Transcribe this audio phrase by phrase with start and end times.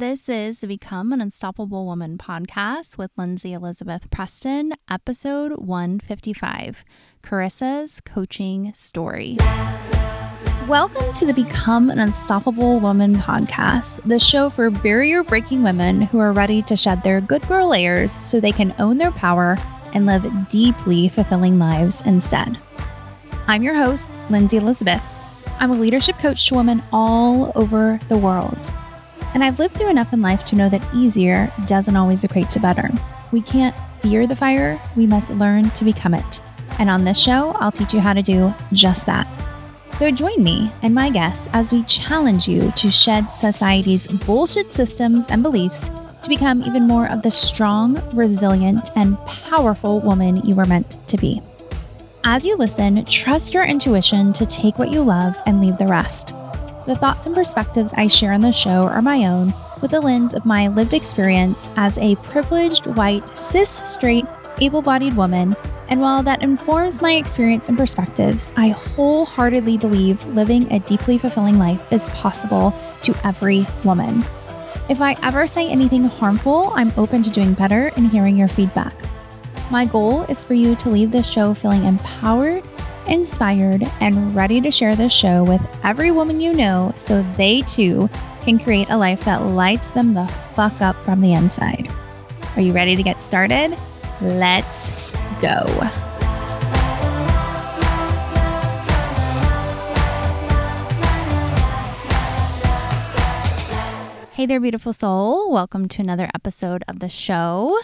[0.00, 6.86] This is the Become an Unstoppable Woman podcast with Lindsay Elizabeth Preston, episode 155
[7.22, 9.36] Carissa's Coaching Story.
[10.66, 16.18] Welcome to the Become an Unstoppable Woman podcast, the show for barrier breaking women who
[16.18, 19.58] are ready to shed their good girl layers so they can own their power
[19.92, 22.58] and live deeply fulfilling lives instead.
[23.46, 25.02] I'm your host, Lindsay Elizabeth.
[25.58, 28.72] I'm a leadership coach to women all over the world.
[29.34, 32.60] And I've lived through enough in life to know that easier doesn't always equate to
[32.60, 32.90] better.
[33.32, 36.40] We can't fear the fire, we must learn to become it.
[36.78, 39.26] And on this show, I'll teach you how to do just that.
[39.98, 45.26] So join me and my guests as we challenge you to shed society's bullshit systems
[45.28, 45.90] and beliefs
[46.22, 51.16] to become even more of the strong, resilient, and powerful woman you were meant to
[51.16, 51.42] be.
[52.24, 56.32] As you listen, trust your intuition to take what you love and leave the rest.
[56.90, 60.34] The thoughts and perspectives I share on the show are my own with the lens
[60.34, 64.26] of my lived experience as a privileged, white, cis, straight,
[64.60, 65.54] able bodied woman.
[65.86, 71.60] And while that informs my experience and perspectives, I wholeheartedly believe living a deeply fulfilling
[71.60, 74.24] life is possible to every woman.
[74.88, 78.94] If I ever say anything harmful, I'm open to doing better and hearing your feedback.
[79.70, 82.64] My goal is for you to leave this show feeling empowered
[83.10, 88.08] inspired, and ready to share this show with every woman you know so they too
[88.42, 91.90] can create a life that lights them the fuck up from the inside.
[92.56, 93.76] Are you ready to get started?
[94.22, 95.66] Let's go.
[104.32, 105.52] Hey there, beautiful soul.
[105.52, 107.78] Welcome to another episode of the show.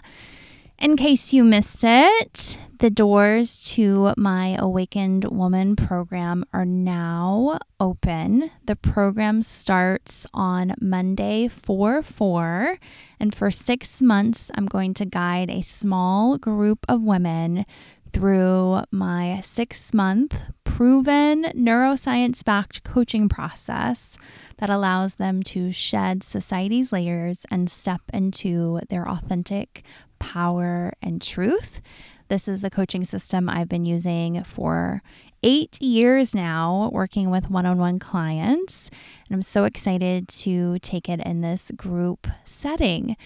[0.79, 8.51] In case you missed it, the doors to my Awakened Woman program are now open.
[8.67, 12.79] The program starts on Monday 4 4.
[13.19, 17.65] And for six months, I'm going to guide a small group of women
[18.13, 24.19] through my six month proven neuroscience backed coaching process
[24.59, 29.83] that allows them to shed society's layers and step into their authentic
[30.19, 31.81] power and truth.
[32.29, 35.03] This is the coaching system I've been using for
[35.43, 38.91] eight years now, working with one on one clients.
[39.29, 43.17] And I'm so excited to take it in this group setting.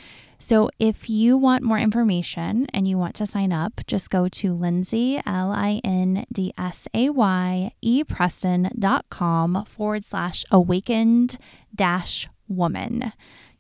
[0.43, 4.55] So, if you want more information and you want to sign up, just go to
[4.55, 11.37] Lindsay, L I N D S A Y, E Preston.com forward slash awakened
[11.75, 13.13] dash woman.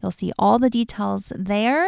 [0.03, 1.87] You'll see all the details there.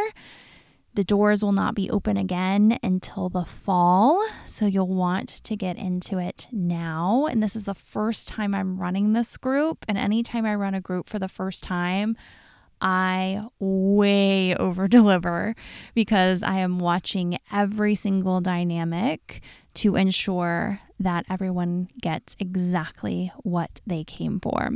[0.95, 5.79] The doors will not be open again until the fall, so you'll want to get
[5.79, 7.27] into it now.
[7.31, 9.87] And this is the first time I'm running this group.
[9.89, 12.15] And anytime I run a group for the first time,
[12.83, 15.55] I way over deliver
[15.95, 19.41] because I am watching every single dynamic
[19.75, 24.71] to ensure that everyone gets exactly what they came for.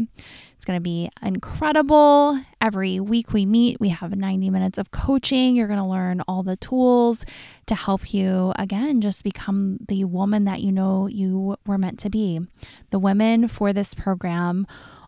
[0.56, 2.40] It's going to be incredible.
[2.60, 5.54] Every week we meet, we have 90 minutes of coaching.
[5.54, 7.24] You're going to learn all the tools
[7.66, 12.10] to help you, again, just become the woman that you know you were meant to
[12.10, 12.40] be.
[12.90, 14.66] The women for this program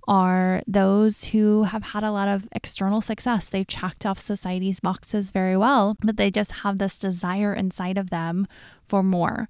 [0.09, 3.47] are those who have had a lot of external success.
[3.49, 8.09] They've checked off society's boxes very well, but they just have this desire inside of
[8.09, 8.49] them
[8.89, 9.49] for more.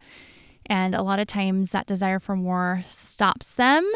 [0.66, 3.90] And a lot of times that desire for more stops them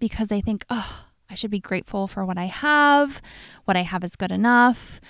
[0.00, 3.22] because they think, oh, I should be grateful for what I have.
[3.64, 5.00] What I have is good enough.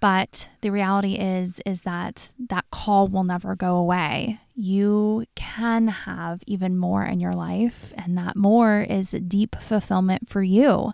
[0.00, 4.40] But the reality is is that that call will never go away.
[4.54, 10.42] You can have even more in your life and that more is deep fulfillment for
[10.42, 10.92] you.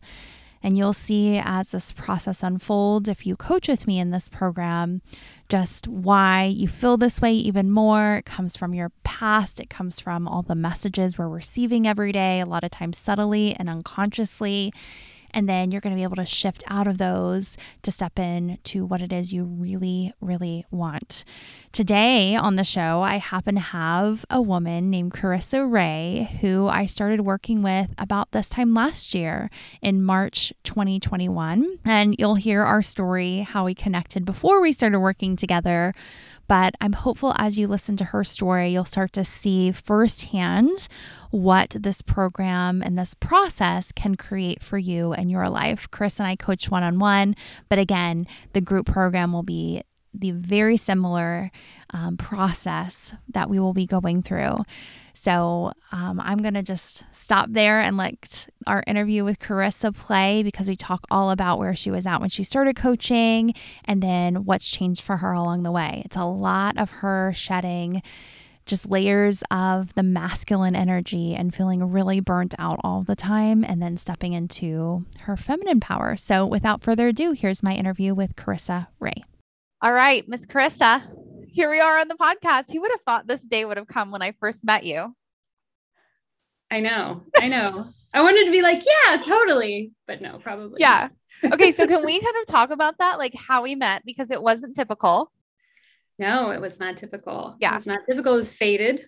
[0.62, 5.00] And you'll see as this process unfolds, if you coach with me in this program,
[5.49, 8.17] just why you feel this way even more.
[8.17, 12.41] It comes from your past, it comes from all the messages we're receiving every day,
[12.41, 14.73] a lot of times subtly and unconsciously.
[15.31, 18.59] And then you're going to be able to shift out of those to step in
[18.64, 21.25] to what it is you really, really want.
[21.73, 26.87] Today on the show, I happen to have a woman named Carissa Ray, who I
[26.87, 29.50] started working with about this time last year
[29.82, 31.78] in March 2021.
[31.84, 35.93] And you'll hear our story, how we connected before we started working together
[36.48, 40.88] but I'm hopeful as you listen to her story, you'll start to see firsthand
[41.31, 45.90] what this program and this process can create for you and your life.
[45.90, 47.34] Chris and I coach one on one,
[47.69, 49.82] but again, the group program will be
[50.14, 51.50] the very similar
[51.90, 54.64] um, process that we will be going through.
[55.16, 60.42] So um, I'm going to just stop there and let our interview with Carissa play
[60.42, 63.54] because we talk all about where she was at when she started coaching
[63.86, 66.02] and then what's changed for her along the way.
[66.04, 68.02] It's a lot of her shedding
[68.66, 73.80] just layers of the masculine energy and feeling really burnt out all the time and
[73.80, 76.16] then stepping into her feminine power.
[76.16, 79.24] So, without further ado, here's my interview with Carissa Ray.
[79.80, 81.02] All right, Miss Carissa,
[81.56, 82.70] here we are on the podcast.
[82.70, 85.17] Who would have thought this day would have come when I first met you?
[86.70, 87.23] I know.
[87.35, 87.88] I know.
[88.12, 89.93] I wanted to be like, yeah, totally.
[90.06, 90.81] But no, probably.
[90.81, 91.08] Yeah.
[91.44, 91.70] Okay.
[91.73, 93.19] So, can we kind of talk about that?
[93.19, 94.06] Like how we met?
[94.06, 95.31] Because it wasn't typical.
[96.19, 97.56] No, it was not typical.
[97.61, 97.73] Yeah.
[97.73, 98.32] It was not typical.
[98.32, 99.05] It was fated.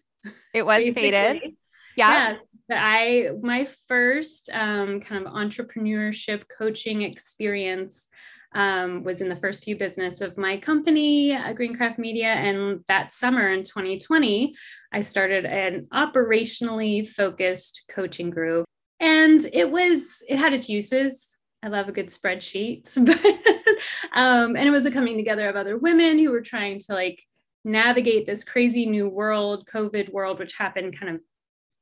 [0.52, 1.54] It was fated.
[1.96, 2.10] Yeah.
[2.10, 2.36] yeah.
[2.68, 8.08] But I, my first um, kind of entrepreneurship coaching experience
[8.54, 12.28] um, was in the first few business of my company, uh, Greencraft Media.
[12.28, 14.54] And that summer in 2020,
[14.92, 18.64] I started an operationally focused coaching group.
[19.00, 21.36] And it was, it had its uses.
[21.62, 22.96] I love a good spreadsheet,
[24.12, 27.24] um, and it was a coming together of other women who were trying to like
[27.64, 31.20] navigate this crazy new world, COVID world, which happened kind of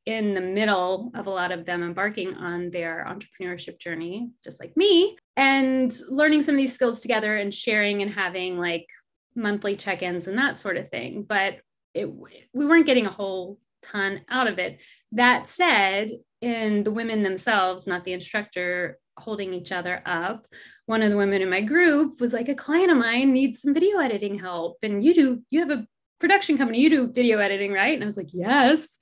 [0.06, 4.76] in the middle of a lot of them embarking on their entrepreneurship journey, just like
[4.76, 8.86] me, and learning some of these skills together and sharing and having like
[9.34, 11.24] monthly check ins and that sort of thing.
[11.28, 11.56] But
[11.92, 14.80] it, we weren't getting a whole ton out of it.
[15.12, 16.10] That said,
[16.40, 20.46] in the women themselves, not the instructor holding each other up,
[20.84, 23.74] one of the women in my group was like, a client of mine needs some
[23.74, 24.78] video editing help.
[24.84, 25.86] And you do, you have a
[26.20, 27.94] production company, you do video editing, right?
[27.94, 28.98] And I was like, yes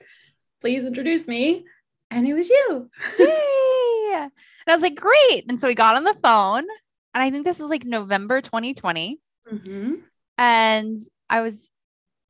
[0.64, 1.62] please introduce me.
[2.11, 2.88] And it was you.
[3.19, 4.14] Yay.
[4.14, 4.32] And
[4.66, 5.44] I was like, great.
[5.50, 6.64] And so we got on the phone.
[7.12, 9.20] And I think this is like November 2020.
[9.52, 9.94] Mm-hmm.
[10.38, 11.69] And I was,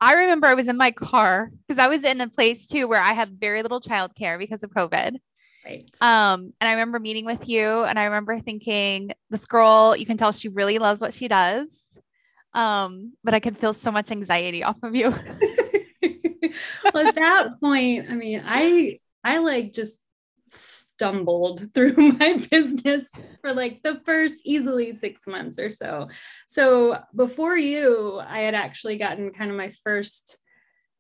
[0.01, 3.01] I remember I was in my car because I was in a place too where
[3.01, 5.17] I had very little childcare because of COVID.
[5.65, 5.89] Right.
[6.01, 10.17] Um, and I remember meeting with you and I remember thinking, this girl, you can
[10.17, 11.73] tell she really loves what she does.
[12.53, 15.15] Um, but I could feel so much anxiety off of you.
[16.93, 20.01] well, at that point, I mean, I I like just
[20.51, 23.11] stumbled through my business
[23.41, 26.09] for like the first easily six months or so.
[26.47, 30.39] So before you, I had actually gotten kind of my first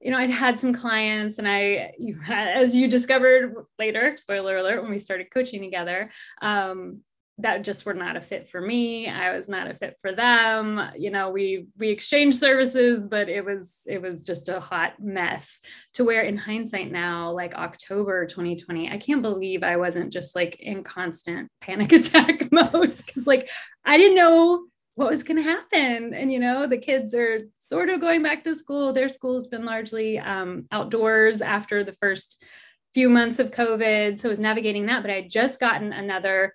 [0.00, 4.82] you know, I'd had some clients and I, you, as you discovered later, spoiler alert,
[4.82, 6.10] when we started coaching together,
[6.42, 7.00] um,
[7.38, 9.08] that just were not a fit for me.
[9.08, 10.80] I was not a fit for them.
[10.96, 15.60] You know we we exchanged services but it was it was just a hot mess.
[15.94, 20.56] To where in hindsight now like october 2020 i can't believe i wasn't just like
[20.60, 22.96] in constant panic attack mode.
[22.96, 23.48] Because like
[23.84, 24.66] i didn't know
[24.96, 26.14] what was going to happen.
[26.14, 28.92] And you know the kids are sort of going back to school.
[28.92, 32.44] Their school's been largely um, outdoors after the first
[32.92, 34.20] few months of covid.
[34.20, 36.54] So i was navigating that but i had just gotten another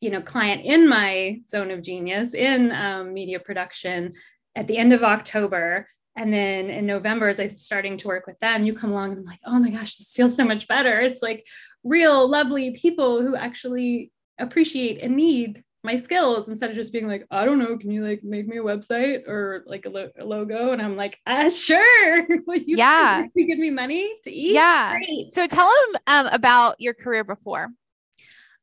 [0.00, 4.14] you know client in my zone of genius in um, media production
[4.56, 5.88] at the end of october.
[6.16, 9.20] And then in november as i'm starting to work with them you come along and
[9.20, 11.00] i'm like oh my gosh this feels so much better.
[11.00, 11.46] It's like
[11.84, 17.24] real lovely people who actually appreciate and need my skills instead of just being like
[17.30, 20.24] i don't know can you like make me a website or like a, lo- a
[20.24, 20.72] logo?
[20.72, 22.26] And i'm like ah sure.
[22.46, 23.24] Will you, yeah.
[23.34, 24.54] you give me money to eat?
[24.54, 24.94] Yeah.
[24.96, 25.34] Great.
[25.34, 27.68] so tell them um, about your career before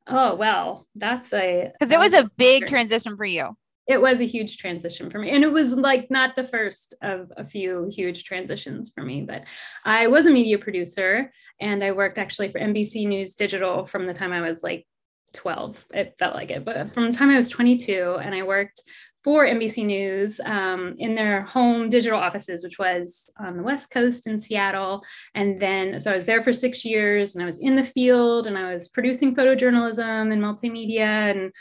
[0.07, 3.55] Oh, well, that's a because it was um, a big transition for you.
[3.87, 5.29] It was a huge transition for me.
[5.29, 9.45] And it was like not the first of a few huge transitions for me, but
[9.83, 14.13] I was a media producer and I worked actually for NBC News Digital from the
[14.13, 14.87] time I was like
[15.33, 15.85] 12.
[15.93, 18.81] It felt like it, but from the time I was 22 and I worked
[19.25, 24.27] for NBC News um, in their home digital offices, which was on the West Coast
[24.27, 25.03] in Seattle.
[25.33, 28.45] And then, so I was there for six years and I was in the field
[28.45, 31.51] and I was producing photojournalism and multimedia and,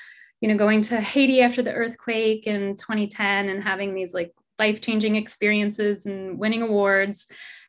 [0.43, 4.83] you know, going to Haiti after the earthquake in 2010 and having these like life
[4.83, 7.27] changing experiences and winning awards.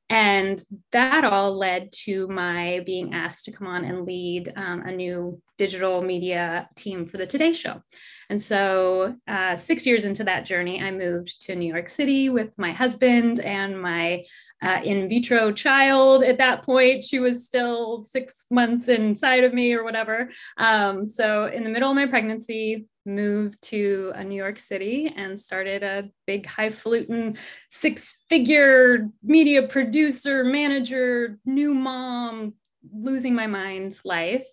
[0.10, 4.92] And that all led to my being asked to come on and lead um, a
[4.92, 7.82] new digital media team for the Today Show.
[8.30, 12.58] And so, uh, six years into that journey, I moved to New York City with
[12.58, 14.24] my husband and my
[14.66, 16.24] uh, in vitro child.
[16.24, 20.32] At that point, she was still six months inside of me or whatever.
[20.58, 25.40] Um, so, in the middle of my pregnancy, moved to a New York City and
[25.40, 27.38] started a big highfalutin
[27.70, 32.56] six figure media producer, manager, new mom,
[32.92, 34.48] losing my mind life.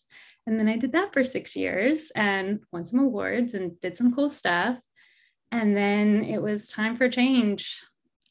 [0.46, 4.14] And then I did that for six years and won some awards and did some
[4.14, 4.78] cool stuff.
[5.50, 7.80] And then it was time for change.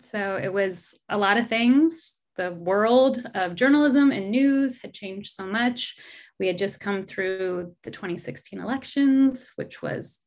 [0.02, 2.16] So it was a lot of things.
[2.38, 5.98] the world of journalism and news had changed so much.
[6.40, 10.20] We had just come through the 2016 elections, which was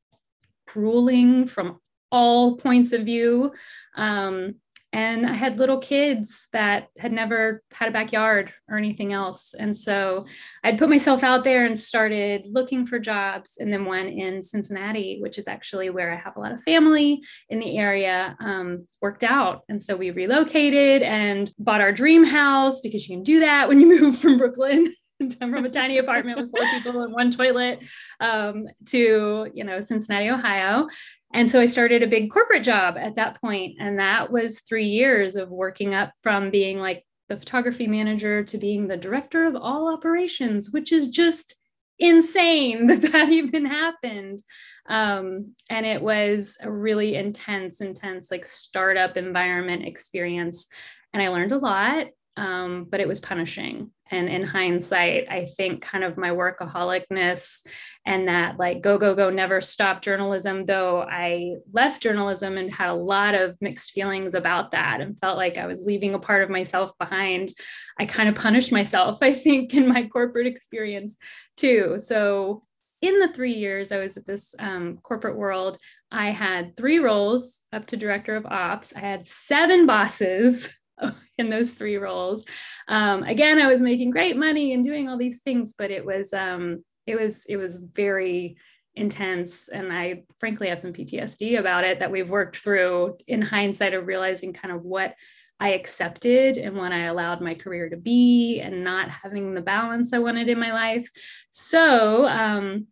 [0.66, 1.80] grueling from
[2.12, 3.52] all points of view.
[3.96, 4.56] Um,
[4.94, 9.52] and I had little kids that had never had a backyard or anything else.
[9.58, 10.24] And so
[10.62, 13.56] I'd put myself out there and started looking for jobs.
[13.58, 17.24] And then one in Cincinnati, which is actually where I have a lot of family
[17.50, 19.62] in the area, um, worked out.
[19.68, 23.80] And so we relocated and bought our dream house because you can do that when
[23.80, 24.94] you move from Brooklyn.
[25.38, 27.82] from a tiny apartment with four people and one toilet
[28.20, 30.86] um, to you know cincinnati ohio
[31.34, 34.86] and so I started a big corporate job at that point, and that was three
[34.86, 39.56] years of working up from being like the photography manager to being the director of
[39.56, 41.56] all operations, which is just
[41.98, 44.40] insane that that even happened.
[44.88, 50.68] Um, and it was a really intense, intense, like startup environment experience.
[51.12, 52.06] And I learned a lot,
[52.36, 53.90] um, but it was punishing.
[54.10, 57.66] And in hindsight, I think kind of my workaholicness
[58.04, 62.90] and that like go, go, go, never stop journalism, though I left journalism and had
[62.90, 66.42] a lot of mixed feelings about that and felt like I was leaving a part
[66.42, 67.50] of myself behind.
[67.98, 71.16] I kind of punished myself, I think, in my corporate experience
[71.56, 71.96] too.
[71.98, 72.64] So
[73.00, 75.78] in the three years I was at this um, corporate world,
[76.10, 78.92] I had three roles up to director of ops.
[78.94, 80.68] I had seven bosses
[81.38, 82.44] in those three roles.
[82.88, 86.32] Um, again, I was making great money and doing all these things, but it was
[86.32, 88.56] um, it was it was very
[88.94, 93.94] intense, and I frankly have some PTSD about it that we've worked through in hindsight
[93.94, 95.14] of realizing kind of what
[95.60, 100.12] I accepted and what I allowed my career to be, and not having the balance
[100.12, 101.08] I wanted in my life.
[101.50, 102.26] So.
[102.26, 102.86] Um,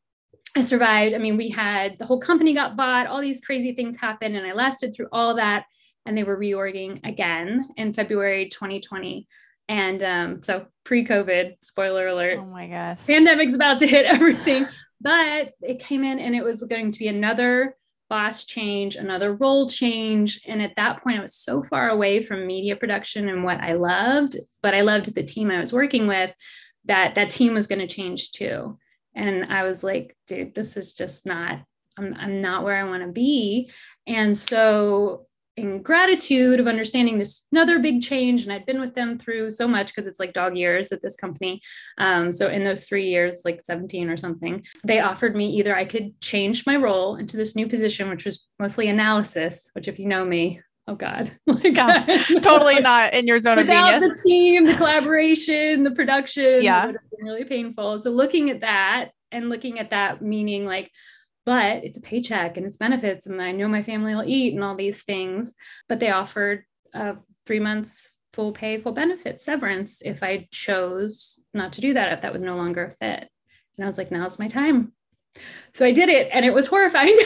[0.54, 1.14] I survived.
[1.14, 4.47] I mean, we had the whole company got bought, all these crazy things happened, and
[4.47, 5.64] I lasted through all that
[6.06, 9.26] and they were reorging again in February 2020.
[9.68, 12.38] And um, so pre COVID, spoiler alert.
[12.40, 13.06] Oh my gosh.
[13.06, 14.66] Pandemic's about to hit everything.
[15.00, 17.76] but it came in and it was going to be another
[18.09, 20.42] boss change, another role change.
[20.47, 23.73] And at that point, I was so far away from media production and what I
[23.73, 26.30] loved, but I loved the team I was working with
[26.85, 28.78] that that team was going to change too.
[29.14, 31.61] And I was like, dude, this is just not,
[31.99, 33.71] I'm, I'm not where I want to be.
[34.06, 39.18] And so in gratitude of understanding this another big change and i'd been with them
[39.18, 41.61] through so much because it's like dog years at this company.
[41.99, 45.85] Um, so in those three years like 17 or something they offered me either i
[45.85, 50.06] could change my role into this new position which was mostly analysis which if you
[50.06, 51.32] know me oh god.
[51.47, 52.06] Like, yeah,
[52.42, 54.00] totally not in your zone of genius.
[54.00, 56.92] the team the collaboration the production yeah.
[57.21, 57.99] really painful.
[57.99, 60.90] So looking at that and looking at that meaning like
[61.44, 64.62] but it's a paycheck and it's benefits and I know my family will eat and
[64.62, 65.54] all these things.
[65.88, 67.14] But they offered uh,
[67.46, 72.22] three months full pay, full benefits, severance if I chose not to do that, if
[72.22, 73.28] that was no longer a fit.
[73.76, 74.92] And I was like, now's my time.
[75.75, 77.18] So I did it and it was horrifying.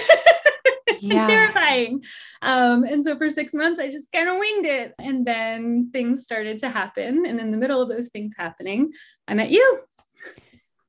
[0.99, 1.25] yeah.
[1.25, 2.02] terrifying.
[2.42, 4.94] Um, and so for six months, I just kind of winged it.
[4.99, 7.26] And then things started to happen.
[7.26, 8.92] And in the middle of those things happening,
[9.28, 9.78] I met you.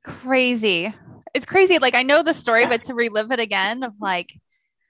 [0.04, 0.94] Crazy
[1.34, 1.80] it's crazy.
[1.80, 4.34] Like I know the story, but to relive it again of like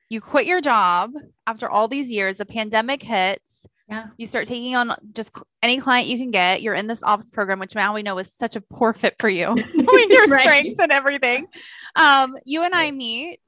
[0.10, 1.12] you quit your job
[1.46, 3.66] after all these years, the pandemic hits.
[3.90, 4.08] Yeah.
[4.18, 5.32] You start taking on just
[5.64, 6.62] any client you can get.
[6.62, 9.30] You're in this ops program, which now we know is such a poor fit for
[9.30, 10.42] you with your right.
[10.42, 11.48] strengths and everything.
[11.96, 13.40] Um, you and I meet.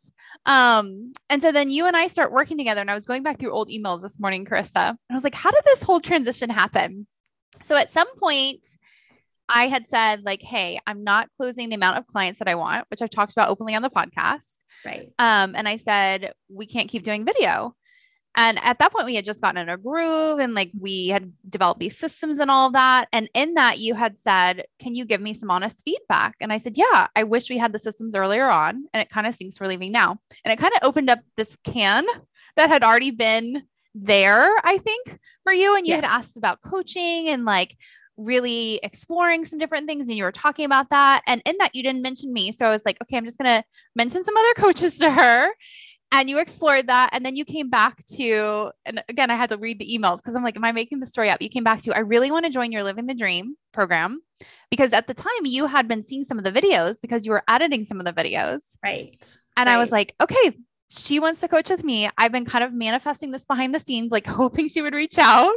[0.45, 2.79] Um, and so then you and I start working together.
[2.79, 4.89] And I was going back through old emails this morning, Carissa.
[4.89, 7.05] And I was like, how did this whole transition happen?
[7.63, 8.65] So at some point,
[9.49, 12.85] I had said, like, hey, I'm not closing the amount of clients that I want,
[12.89, 14.59] which I've talked about openly on the podcast.
[14.85, 15.11] Right.
[15.19, 17.75] Um, and I said, we can't keep doing video.
[18.35, 21.33] And at that point, we had just gotten in a groove and like we had
[21.49, 23.07] developed these systems and all of that.
[23.11, 26.35] And in that, you had said, Can you give me some honest feedback?
[26.39, 28.85] And I said, Yeah, I wish we had the systems earlier on.
[28.93, 30.19] And it kind of seems we're leaving now.
[30.45, 32.05] And it kind of opened up this can
[32.55, 33.63] that had already been
[33.95, 35.75] there, I think, for you.
[35.75, 35.97] And you yeah.
[35.97, 37.75] had asked about coaching and like
[38.19, 41.21] really exploring some different things and you were talking about that.
[41.25, 42.51] And in that, you didn't mention me.
[42.51, 43.63] So I was like, okay, I'm just going to
[43.95, 45.49] mention some other coaches to her.
[46.11, 47.11] And you explored that.
[47.13, 50.35] And then you came back to, and again, I had to read the emails because
[50.35, 51.41] I'm like, am I making the story up?
[51.41, 54.21] You came back to, I really want to join your Living the Dream program
[54.71, 57.43] because at the time you had been seeing some of the videos because you were
[57.47, 58.61] editing some of the videos.
[58.83, 59.37] Right.
[59.55, 59.75] And right.
[59.75, 60.57] I was like, okay,
[60.89, 62.09] she wants to coach with me.
[62.17, 65.53] I've been kind of manifesting this behind the scenes, like hoping she would reach out,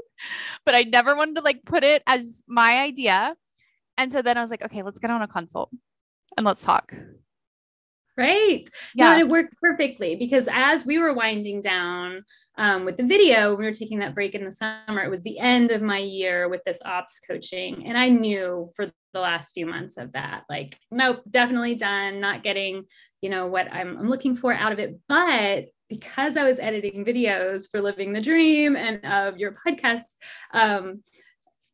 [0.65, 3.35] but I never wanted to like put it as my idea.
[3.97, 5.71] And so then I was like, okay, let's get on a consult
[6.37, 6.95] and let's talk.
[8.17, 8.69] Right.
[8.95, 9.17] Yeah.
[9.17, 12.25] No, it worked perfectly because as we were winding down
[12.57, 15.03] um, with the video, we were taking that break in the summer.
[15.03, 17.87] It was the end of my year with this ops coaching.
[17.87, 22.43] And I knew for the last few months of that, like, nope, definitely done, not
[22.43, 22.85] getting,
[23.23, 24.99] you know, what I'm, I'm looking for out of it.
[25.09, 30.03] But because I was editing videos for Living the Dream and of your podcast,
[30.53, 31.03] um,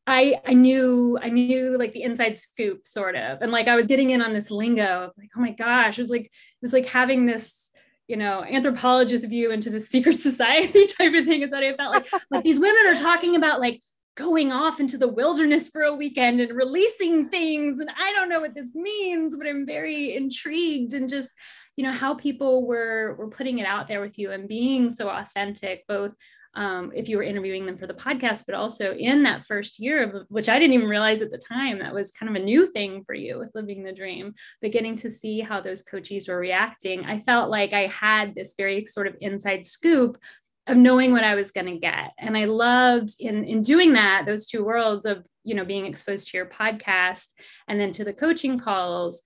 [0.08, 3.86] I I knew I knew like the inside scoop sort of, and like I was
[3.86, 6.72] getting in on this lingo of like, oh my gosh, it was like it was
[6.72, 7.67] like having this
[8.08, 11.42] you know anthropologist view into the secret society type of thing.
[11.42, 13.82] Is what I felt like like these women are talking about like
[14.16, 18.40] going off into the wilderness for a weekend and releasing things, and I don't know
[18.40, 21.30] what this means, but I'm very intrigued and just
[21.76, 25.08] you know how people were were putting it out there with you and being so
[25.08, 26.12] authentic both
[26.54, 30.02] um, if you were interviewing them for the podcast, but also in that first year
[30.02, 32.66] of which I didn't even realize at the time that was kind of a new
[32.66, 36.38] thing for you with living the dream, but getting to see how those coaches were
[36.38, 40.18] reacting, I felt like I had this very sort of inside scoop
[40.66, 42.12] of knowing what I was going to get.
[42.18, 46.28] And I loved in in doing that those two worlds of, you know, being exposed
[46.28, 47.32] to your podcast
[47.68, 49.22] and then to the coaching calls.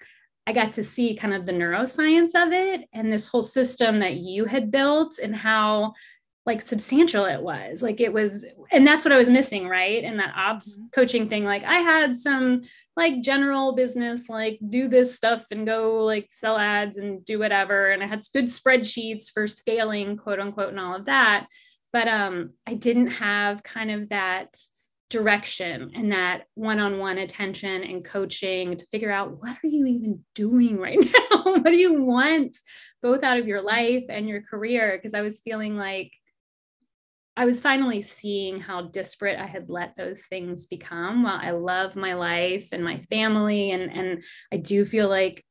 [0.47, 4.17] I got to see kind of the neuroscience of it and this whole system that
[4.17, 5.93] you had built and how
[6.45, 7.83] like substantial it was.
[7.83, 10.03] Like it was and that's what i was missing right?
[10.03, 10.87] And that ops mm-hmm.
[10.93, 11.45] coaching thing.
[11.45, 12.63] Like i had some
[12.97, 17.91] like general business like do this stuff and go like sell ads and do whatever.
[17.91, 21.47] And i had good spreadsheets for scaling quote unquote and all of that.
[21.93, 24.57] But um i didn't have kind of that
[25.11, 30.79] direction and that one-on-one attention and coaching to figure out what are you even doing
[30.79, 30.99] right
[31.31, 31.43] now?
[31.45, 32.57] What do you want
[33.03, 34.97] both out of your life and your career?
[34.97, 36.11] Because i was feeling like
[37.37, 41.23] I was finally seeing how disparate I had let those things become.
[41.23, 44.23] While I love my life and my family, and and
[44.53, 45.45] I do feel like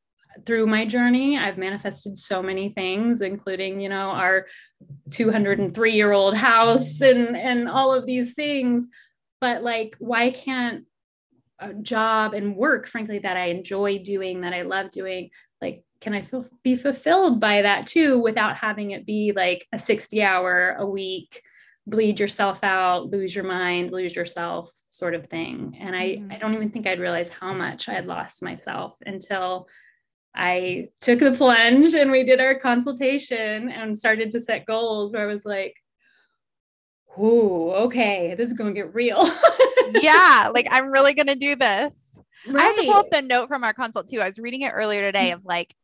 [0.45, 4.45] through my journey, I've manifested so many things, including you know our
[5.09, 8.87] 203 year old house and and all of these things.
[9.39, 10.85] But like, why can't
[11.59, 15.29] a job and work, frankly, that I enjoy doing, that I love doing,
[15.61, 19.79] like can I feel, be fulfilled by that too without having it be like a
[19.79, 21.41] 60 hour a week
[21.87, 25.77] bleed yourself out, lose your mind, lose yourself sort of thing.
[25.79, 26.31] And I, mm-hmm.
[26.31, 29.67] I don't even think I'd realize how much I had lost myself until
[30.33, 35.23] I took the plunge and we did our consultation and started to set goals where
[35.23, 35.75] I was like,
[37.17, 39.29] oh, okay, this is going to get real.
[40.01, 41.93] yeah, like I'm really going to do this.
[42.47, 42.63] Right.
[42.63, 44.21] I have to pull up the note from our consult too.
[44.21, 45.35] I was reading it earlier today mm.
[45.35, 45.75] of like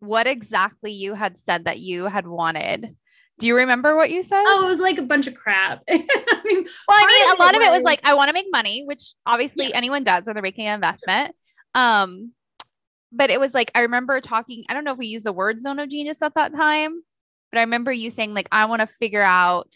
[0.00, 2.94] what exactly you had said that you had wanted
[3.38, 4.42] do you remember what you said?
[4.46, 5.82] Oh, it was like a bunch of crap.
[5.90, 5.94] I
[6.44, 8.84] mean, well, I mean, a lot of it was like, I want to make money,
[8.86, 9.76] which obviously yeah.
[9.76, 11.34] anyone does when they're making an investment.
[11.74, 12.32] Um,
[13.10, 15.60] but it was like, I remember talking, I don't know if we used the word
[15.60, 17.02] zone of genius at that time,
[17.50, 19.74] but I remember you saying, like, I want to figure out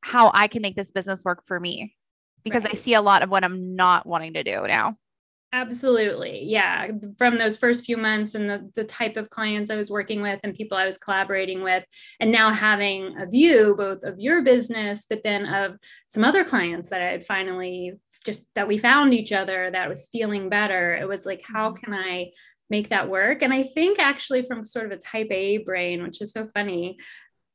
[0.00, 1.94] how I can make this business work for me
[2.44, 2.74] because right.
[2.74, 4.94] I see a lot of what I'm not wanting to do now.
[5.52, 6.44] Absolutely.
[6.44, 6.88] Yeah.
[7.16, 10.38] From those first few months and the, the type of clients I was working with
[10.44, 11.84] and people I was collaborating with,
[12.20, 15.76] and now having a view both of your business, but then of
[16.08, 17.94] some other clients that I had finally
[18.26, 20.94] just that we found each other that was feeling better.
[20.94, 21.92] It was like, how mm-hmm.
[21.92, 22.30] can I
[22.68, 23.40] make that work?
[23.40, 26.98] And I think actually from sort of a type A brain, which is so funny,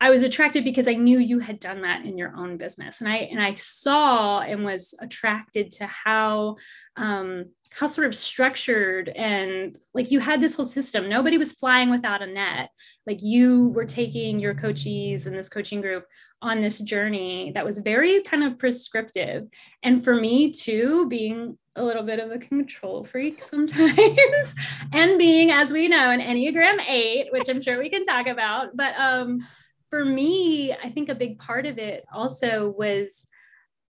[0.03, 3.09] I was attracted because I knew you had done that in your own business, and
[3.09, 6.57] I and I saw and was attracted to how
[6.97, 11.07] um, how sort of structured and like you had this whole system.
[11.07, 12.69] Nobody was flying without a net.
[13.07, 16.03] Like you were taking your coachees and this coaching group
[16.41, 19.47] on this journey that was very kind of prescriptive,
[19.83, 24.53] and for me too, being a little bit of a control freak sometimes,
[24.91, 28.75] and being, as we know, an Enneagram Eight, which I'm sure we can talk about,
[28.75, 29.47] but um
[29.93, 33.27] for me, I think a big part of it also was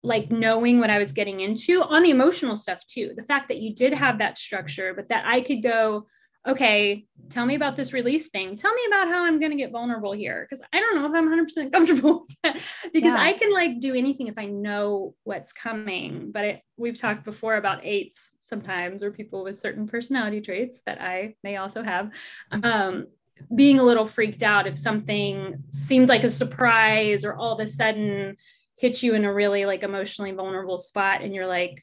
[0.01, 3.13] like knowing what I was getting into on the emotional stuff too.
[3.15, 6.07] The fact that you did have that structure, but that I could go,
[6.47, 8.55] okay, tell me about this release thing.
[8.55, 10.47] Tell me about how I'm going to get vulnerable here.
[10.49, 12.63] Cause I don't know if I'm 100% comfortable because
[12.95, 13.17] yeah.
[13.19, 16.31] I can like do anything if I know what's coming.
[16.31, 20.99] But it, we've talked before about eights sometimes or people with certain personality traits that
[20.99, 22.09] I may also have.
[22.51, 23.05] Um,
[23.53, 27.69] being a little freaked out if something seems like a surprise or all of a
[27.69, 28.35] sudden
[28.77, 31.81] hits you in a really like emotionally vulnerable spot and you're like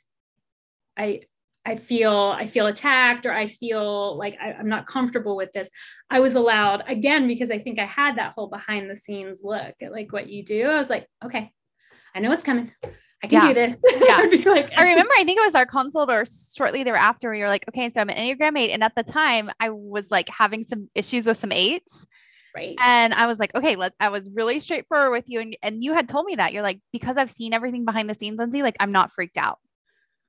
[0.97, 1.21] i
[1.65, 5.71] i feel i feel attacked or i feel like I, i'm not comfortable with this
[6.11, 9.75] i was allowed again because i think i had that whole behind the scenes look
[9.81, 11.53] at like what you do i was like okay
[12.15, 12.73] I know it's coming.
[13.23, 13.49] I can Yeah.
[13.49, 13.75] do this.
[14.09, 14.51] Yeah.
[14.53, 16.25] Like, I remember, I think it was our consult or
[16.57, 18.71] shortly thereafter, we were like, okay, so I'm an Enneagram eight.
[18.71, 22.07] And at the time, I was like having some issues with some eights.
[22.55, 22.77] right.
[22.83, 25.41] And I was like, okay, let I was really straightforward with you.
[25.41, 28.15] And, and you had told me that you're like, because I've seen everything behind the
[28.15, 29.59] scenes, Lindsay, like I'm not freaked out.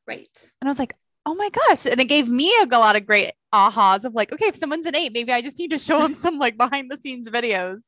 [0.08, 0.28] Right.
[0.60, 1.86] And I was like, oh my gosh.
[1.86, 4.96] And it gave me a lot of great ahas of like, okay, if someone's an
[4.96, 7.80] eight, maybe I just need to show them some like behind the scenes videos.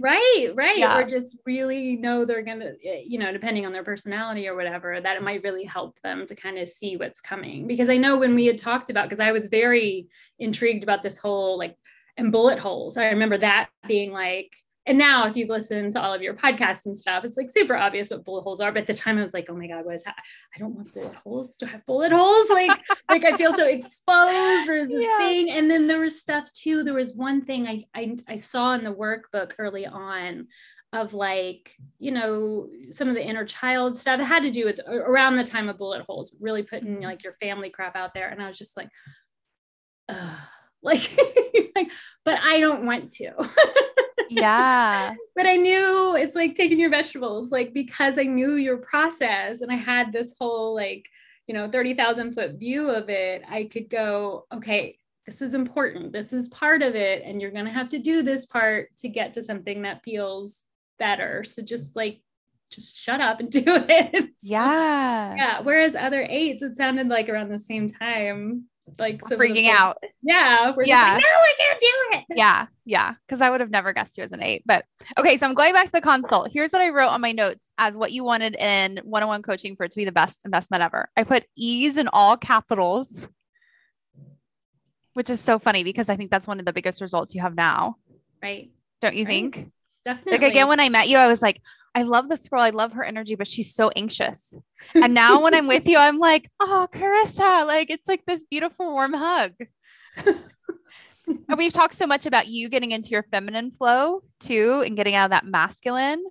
[0.00, 0.78] Right, right.
[0.78, 0.98] Yeah.
[0.98, 4.54] Or just really know they're going to, eh, you know, depending on their personality or
[4.54, 7.66] whatever, that it might really help them to kind of see what's coming.
[7.66, 11.18] Because I know when we had talked about, because I was very intrigued about this
[11.18, 11.76] whole like,
[12.16, 12.96] and bullet holes.
[12.96, 14.52] I remember that being like,
[14.86, 17.76] and now if you've listened to all of your podcasts and stuff, it's like super
[17.76, 18.70] obvious what bullet holes are.
[18.72, 20.16] But at the time I was like, oh my God, what is that?
[20.54, 21.56] I don't want bullet holes.
[21.56, 22.48] Do I have bullet holes?
[22.50, 25.18] Like, like I feel so exposed or this Yeah.
[25.18, 25.50] thing.
[25.50, 26.82] And then there was stuff too.
[26.84, 30.46] There was one thing I, I I saw in the workbook early on
[30.92, 34.20] of like, you know, some of the inner child stuff.
[34.20, 37.02] It had to do with around the time of bullet holes, really putting Mhm.
[37.04, 38.28] like your family crap out there.
[38.28, 38.88] And I was just like,
[40.08, 40.38] Ugh.
[40.82, 41.10] like,
[41.76, 41.90] like,
[42.24, 43.32] but I don't want to.
[44.30, 45.14] Yeah.
[45.36, 49.70] but I knew it's like taking your vegetables, like because I knew your process and
[49.72, 51.06] I had this whole like,
[51.46, 56.12] you know, 30,000 foot view of it, I could go, okay, this is important.
[56.12, 57.22] This is part of it.
[57.24, 60.64] And you're going to have to do this part to get to something that feels
[60.98, 61.44] better.
[61.44, 62.20] So just like,
[62.70, 64.30] just shut up and do it.
[64.42, 65.34] Yeah.
[65.34, 65.60] yeah.
[65.62, 68.64] Whereas other eights, it sounded like around the same time,
[68.98, 69.96] like Freaking out.
[70.22, 70.72] Yeah.
[70.76, 71.06] We're Yeah.
[71.08, 71.12] yeah.
[71.14, 71.86] Like, no, I can't do
[72.18, 72.24] it.
[72.36, 72.66] Yeah.
[72.84, 73.14] Yeah.
[73.28, 74.62] Cause I would have never guessed you as an eight.
[74.66, 74.84] But
[75.18, 75.38] okay.
[75.38, 76.50] So I'm going back to the consult.
[76.52, 79.42] Here's what I wrote on my notes as what you wanted in one on one
[79.42, 81.08] coaching for it to be the best investment ever.
[81.16, 83.28] I put ease in all capitals,
[85.14, 87.54] which is so funny because I think that's one of the biggest results you have
[87.54, 87.96] now.
[88.42, 88.70] Right.
[89.00, 89.30] Don't you Right.
[89.54, 89.72] think?
[90.04, 90.32] Definitely.
[90.32, 91.60] Like again, when I met you, I was like,
[91.96, 92.60] I love this girl.
[92.60, 94.54] I love her energy, but she's so anxious.
[94.94, 98.92] And now when I'm with you, I'm like, oh, Carissa, like it's like this beautiful
[98.92, 99.52] warm hug.
[100.16, 105.14] and we've talked so much about you getting into your feminine flow too and getting
[105.14, 106.22] out of that masculine.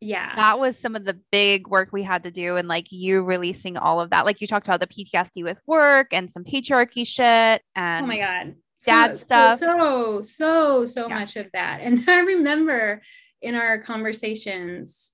[0.00, 0.34] yeah.
[0.36, 3.76] That was some of the big work we had to do and like you releasing
[3.76, 4.24] all of that.
[4.24, 8.18] Like you talked about the PTSD with work and some patriarchy shit and oh my
[8.18, 8.54] god
[8.86, 9.58] dad so, stuff.
[9.58, 11.14] so so so, so Yeah.
[11.20, 13.00] much of that and i remember
[13.44, 15.10] in our conversations.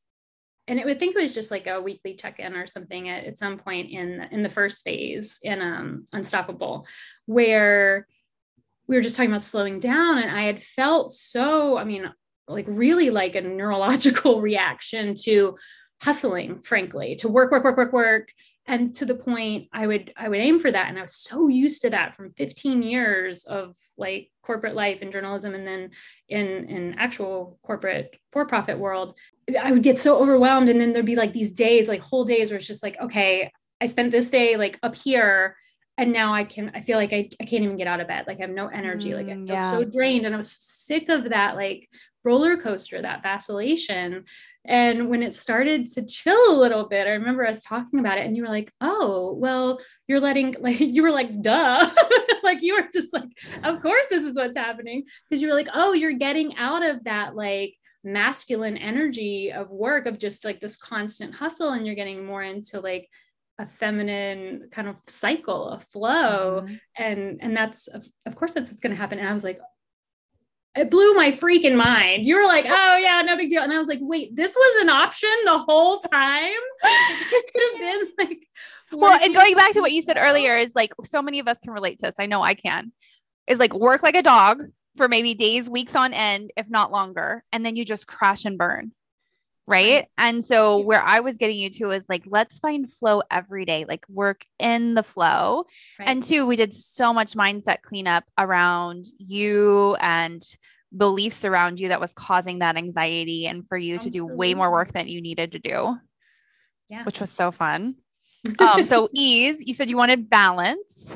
[0.69, 3.39] And it would think it was just like a weekly check-in or something at, at
[3.39, 6.87] some point in in the first phase in um unstoppable
[7.27, 8.07] where
[8.87, 10.19] we were just talking about slowing down.
[10.19, 12.09] And i had felt so i mean
[12.47, 15.57] like really like a neurological reaction to
[16.03, 18.33] hustling frankly to work work work work work
[18.67, 20.89] and to the point i would i would aim for that.
[20.89, 25.13] And i was so used to that from 15 years of like corporate life and
[25.13, 25.91] journalism and then
[26.29, 29.15] in in actual corporate for-profit world
[29.61, 30.69] i would get so overwhelmed.
[30.69, 33.51] And then there'd be like these days like whole days where it's just like okay
[33.81, 35.57] i spent this day like up here
[35.99, 38.25] and now i can i feel like i, I can't even get out of bed.
[38.27, 39.15] Like i have no energy.
[39.15, 39.71] Like i Mm, feel yeah.
[39.71, 40.25] so drained.
[40.27, 41.89] And i was sick of that like
[42.25, 44.25] roller coaster that vacillation
[44.65, 48.27] and when it started to chill a little bit, I remember us talking about it
[48.27, 51.91] and you were like, oh, well, you're letting, like, you were like, duh.
[52.43, 53.31] like, you were just like,
[53.65, 55.05] of course, this is what's happening.
[55.29, 60.07] Because you were like, oh, you're getting out of that, like, masculine energy of work,
[60.07, 61.71] of just like this constant hustle.
[61.71, 63.09] And you're getting more into like
[63.59, 66.63] a feminine kind of cycle, a flow.
[66.67, 66.81] Mhm.
[66.97, 69.19] And, and that's, of, of course, that's what's going to happen.
[69.19, 69.59] And I was like,
[70.77, 72.27] it blew my freaking mind.
[72.27, 73.63] You were like, oh yeah, no big deal.
[73.63, 76.53] And I was like, wait, this was an option the whole time.
[76.85, 78.47] it could have been like
[78.93, 81.57] well and going back to what you said earlier is like so many of us
[81.63, 82.93] can relate to this i know i can
[83.47, 84.65] is like work like a dog
[84.97, 88.59] for maybe days weeks on end if not longer and then you just crash and
[88.59, 88.93] burn
[89.67, 93.65] right and so where i was getting you to is like let's find flow every
[93.65, 95.65] day like work in the flow
[95.99, 96.09] Right.
[96.09, 100.43] and two we did so much mindset cleanup around you and
[100.97, 104.71] beliefs around you that was causing that anxiety and for you to do way more
[104.73, 105.97] work than you needed to do
[106.89, 107.05] Yeah.
[107.05, 107.95] which was so fun
[108.59, 111.15] um, so ease, you said you wanted balance.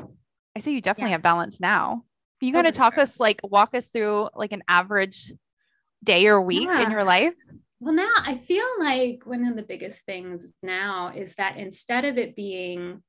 [0.55, 1.15] I say you definitely Yeah.
[1.15, 2.03] have balance now.
[2.39, 3.03] You Oh, to talk sure.
[3.03, 5.33] us like walk us through like an average
[6.03, 7.33] day or week in your life?
[7.85, 12.17] Well, now I feel like one of the biggest things now is that instead of
[12.17, 13.03] it being,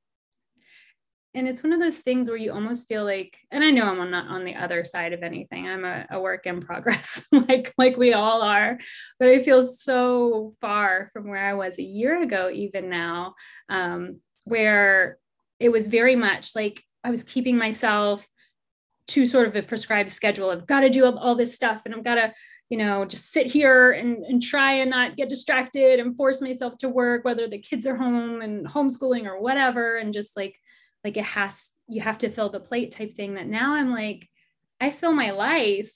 [1.33, 4.11] and it's one of those things where you almost feel like, and I know I'm
[4.11, 5.67] not on the other side of anything.
[5.67, 8.79] I'm a, a work in progress, like like we all are,
[9.19, 13.35] but I feel so far from where I was a year ago, even now,
[13.71, 15.17] um, where
[15.59, 18.29] it was very much like I was keeping myself
[19.09, 21.95] to sort of a prescribed schedule of got to do all, all this stuff and
[21.95, 22.33] I've got to
[22.69, 26.77] you know, just sit here and, and try and not get distracted and force myself
[26.79, 29.97] to work, whether the kids are home and homeschooling or whatever.
[29.97, 30.57] And just like,
[31.05, 34.29] like it has, you have to fill the plate type thing that now I'm like,
[34.81, 35.93] I fill my life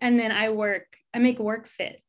[0.00, 2.00] and then I work, I make work fit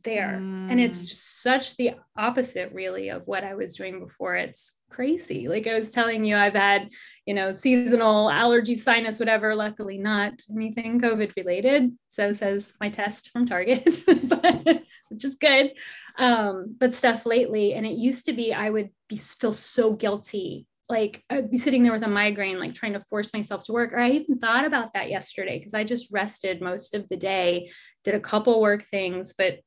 [0.00, 0.38] there.
[0.40, 0.70] Mm.
[0.70, 1.08] And it's mm.
[1.08, 4.36] just such the opposite, really, of what I was doing before.
[4.36, 5.48] It's crazy.
[5.48, 6.90] Like I was telling you, I've had,
[7.26, 9.54] you know, seasonal allergy, sinus, whatever.
[9.54, 11.92] Luckily, not anything COVID related.
[12.08, 15.72] So says my test from Target, but, which is good.
[16.18, 17.74] Um, but stuff lately.
[17.74, 21.84] And it used to be I would be still so guilty like I'd be sitting
[21.84, 23.92] there with a migraine, like trying to force myself to work.
[23.92, 27.70] Or I even thought about that yesterday because I just rested most of the day,
[28.04, 29.60] did a couple work things, but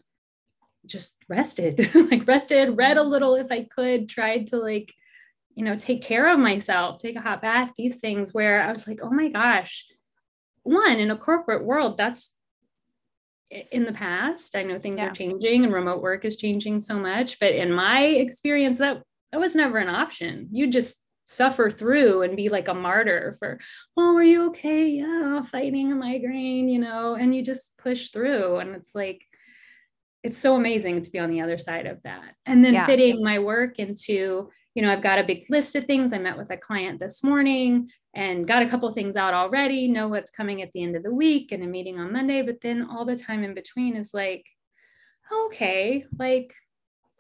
[0.86, 3.10] just rested, like rested, read a mm-hmm.
[3.10, 4.94] little if I could, tried to like,
[5.56, 8.88] you know, take care of myself, take a hot bath, these things where I was
[8.88, 9.86] like, oh my gosh,
[10.64, 12.36] one in a corporate world, that's
[13.72, 14.56] in the past.
[14.56, 15.10] I know things yeah.
[15.10, 19.40] are changing and remote work is changing so much, but in my experience, that that
[19.40, 20.48] was never an option.
[20.52, 23.60] You just suffer through and be like a martyr for,
[23.98, 24.88] oh, are you okay?
[24.90, 28.58] Yeah, fighting a migraine, you know, and you just push through.
[28.58, 29.24] And it's like,
[30.24, 32.36] it's so amazing to be on the other side of that.
[32.46, 32.86] And then yeah.
[32.86, 36.14] fitting my work into, you know, I've got a big list of things.
[36.14, 40.08] I met with a client this morning and got a couple things out already, know
[40.08, 42.42] what's coming at the end of the week and a meeting on Monday.
[42.42, 44.46] But then all the time in between is like,
[45.32, 46.54] okay, like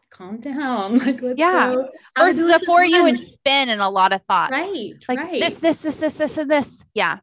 [0.10, 1.00] calm down.
[1.06, 1.76] Like, let's yeah.
[2.18, 4.52] Versus before you would spin in a lot of thoughts.
[4.52, 4.94] Right.
[5.10, 5.42] Like right.
[5.42, 6.86] this, this, this, this, this, and this.
[6.94, 7.20] Yeah.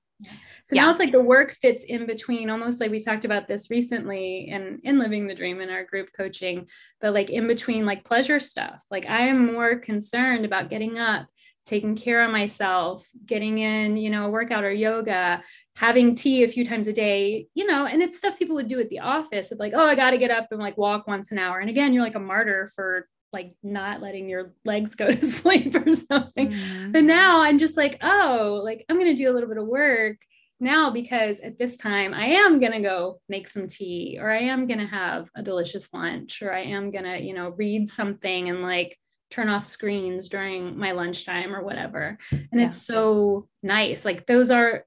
[0.66, 0.84] So yeah.
[0.84, 4.48] now it's like the work fits in between, almost like we talked about this recently
[4.48, 6.66] in in living the dream in our group coaching,
[7.00, 8.82] but like in between like pleasure stuff.
[8.90, 11.26] Like I am more concerned about getting up,
[11.64, 15.42] taking care of myself, getting in, you know, a workout or yoga,
[15.76, 18.80] having tea a few times a day, you know, and it's stuff people would do
[18.80, 21.32] at the office of like, oh, I got to get up and like walk once
[21.32, 21.58] an hour.
[21.58, 25.74] And again, you're like a martyr for like not letting your legs go to sleep
[25.74, 26.50] or something.
[26.50, 26.92] Mm-hmm.
[26.92, 29.66] But now I'm just like, oh, like I'm going to do a little bit of
[29.66, 30.16] work
[30.60, 34.40] now because at this time I am going to go make some tea or I
[34.40, 37.88] am going to have a delicious lunch or I am going to, you know, read
[37.88, 38.98] something and like
[39.30, 42.18] turn off screens during my lunchtime or whatever.
[42.30, 42.66] And yeah.
[42.66, 44.04] it's so nice.
[44.04, 44.84] Like those are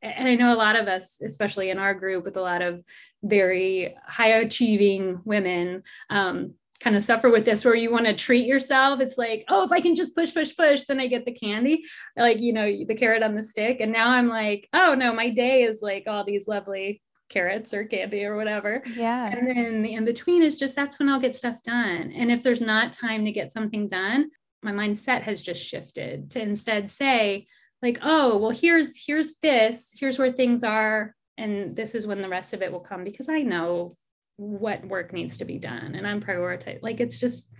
[0.00, 2.84] and I know a lot of us, especially in our group with a lot of
[3.22, 8.46] very high achieving women, um, kind of suffer with this where you want to treat
[8.46, 9.00] yourself.
[9.00, 11.82] It's like, oh, if I can just push, push, push, then I get the candy,
[12.16, 13.78] like, you know, the carrot on the stick.
[13.80, 17.84] And now I'm like, oh no, my day is like all these lovely carrots or
[17.84, 18.82] candy or whatever.
[18.94, 19.26] Yeah.
[19.26, 22.12] And then the in between is just that's when I'll get stuff done.
[22.14, 24.30] And if there's not time to get something done,
[24.62, 27.46] my mindset has just shifted to instead say,
[27.82, 31.14] like, oh, well, here's here's this, here's where things are.
[31.36, 33.96] And this is when the rest of it will come because I know
[34.38, 35.94] what work needs to be done.
[35.94, 36.82] And i'm prioritized.
[36.82, 37.50] like it's just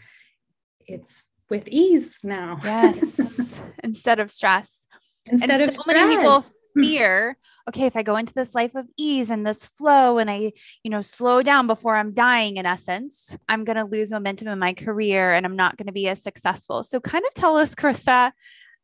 [0.80, 2.58] it's with ease now.
[2.62, 3.02] Yes.
[3.84, 4.78] Instead of stress.
[5.26, 5.96] Instead and of so stress.
[5.96, 6.40] many people
[6.74, 6.82] hmm.
[6.82, 7.36] fear
[7.68, 10.90] okay if i go into this life of ease and this flow and i you
[10.90, 14.72] know slow down before i'm dying in essence i'm going to lose momentum in my
[14.72, 16.82] career and i'm not going to be as successful.
[16.82, 18.32] So kind of tell us Carissa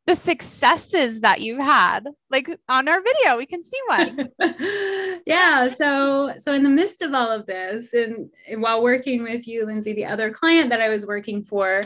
[0.07, 2.07] the successes that you've had.
[2.31, 4.29] Like on our video we can see one.
[5.27, 9.49] Yeah so so in the midst of all of this and, and, while working with
[9.49, 11.83] you lindsay the other client that i was working for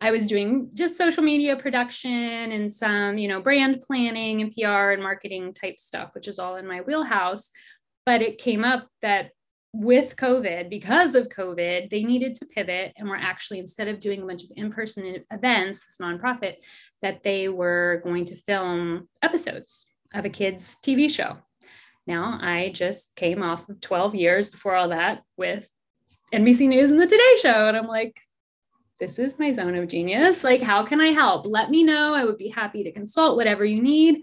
[0.00, 2.10] i was doing just social media production
[2.52, 6.56] and some you know brand planning and pr and marketing type stuff which is all
[6.56, 7.50] in my wheelhouse.
[8.04, 9.30] But it came up that
[9.72, 14.22] with COVID, because of COVID, they needed to pivot and were actually, instead of doing
[14.22, 16.56] a bunch of in person events, this nonprofit,
[17.02, 21.36] that they were going to film episodes of a kids' TV show.
[22.06, 25.68] Now, I just came off of 12 years before all that with
[26.32, 27.68] NBC News and the Today Show.
[27.68, 28.18] And I'm like,
[28.98, 30.44] this is my zone of genius.
[30.44, 31.46] Like, how can I help?
[31.46, 32.14] Let me know.
[32.14, 34.22] I would be happy to consult whatever you need.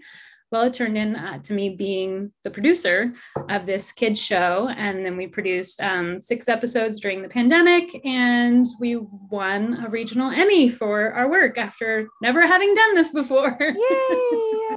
[0.50, 3.14] Well, it turned in uh, to me being the producer
[3.48, 4.68] of this kids show.
[4.76, 10.32] And then we produced um, six episodes during the pandemic and we won a regional
[10.32, 13.56] Emmy for our work after never having done this before.
[13.60, 14.76] Yay!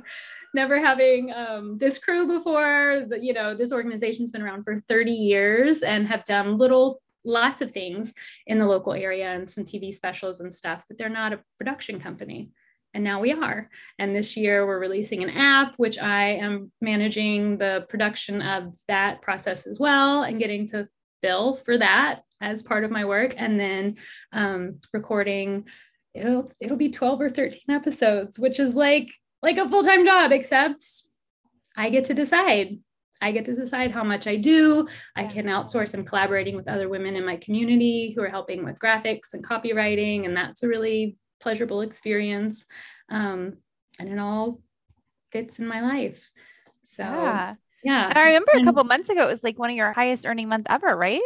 [0.53, 3.07] never having um, this crew before.
[3.19, 7.71] You know, this organization's been around for 30 years and have done little lots of
[7.71, 8.13] things
[8.45, 11.99] in the local area and some TV specials and stuff, but they're not a production
[11.99, 12.51] company
[12.93, 13.69] and now we are.
[13.97, 19.21] And this year we're releasing an app, which I am managing the production of that
[19.21, 20.87] process as well and getting to
[21.21, 23.33] bill for that as part of my work.
[23.37, 23.95] And then
[24.31, 25.65] um, recording,
[26.13, 29.09] it'll it'll be 12 or 13 episodes, which is like
[29.41, 30.85] like a full-time job, except
[31.75, 32.77] I get to decide
[33.23, 34.85] I get to decide how much I do.
[35.15, 35.93] I can outsource.
[35.93, 40.25] I'm collaborating with other women in my community who are helping with graphics and copywriting.
[40.25, 42.65] And that's a really pleasurable experience.
[43.09, 43.57] Um,
[43.99, 44.61] and it all
[45.31, 46.31] fits in my life.
[46.83, 47.55] So, yeah.
[47.83, 49.91] yeah and I remember been, a couple months ago, it was like one of your
[49.91, 51.21] highest earning month ever, right?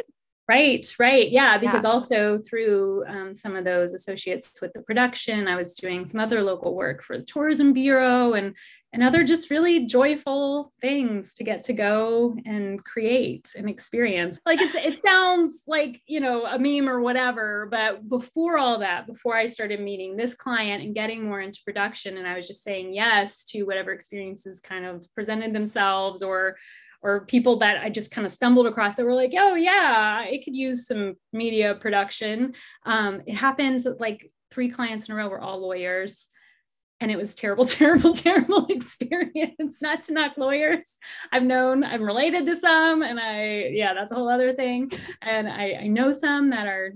[0.47, 1.29] Right, right.
[1.29, 1.89] Yeah, because yeah.
[1.89, 6.41] also through um, some of those associates with the production, I was doing some other
[6.41, 8.55] local work for the Tourism Bureau and
[8.93, 14.39] and other just really joyful things to get to go and create and experience.
[14.45, 19.05] Like it's, it sounds like, you know, a meme or whatever, but before all that,
[19.05, 22.63] before I started meeting this client and getting more into production, and I was just
[22.63, 26.55] saying yes to whatever experiences kind of presented themselves or
[27.01, 30.43] or people that I just kind of stumbled across that were like, oh yeah, it
[30.43, 32.53] could use some media production.
[32.85, 36.27] Um, it happened like three clients in a row were all lawyers
[36.99, 40.97] and it was terrible terrible terrible experience not to knock lawyers
[41.31, 45.47] i've known i'm related to some and i yeah that's a whole other thing and
[45.47, 46.93] i, I know some that are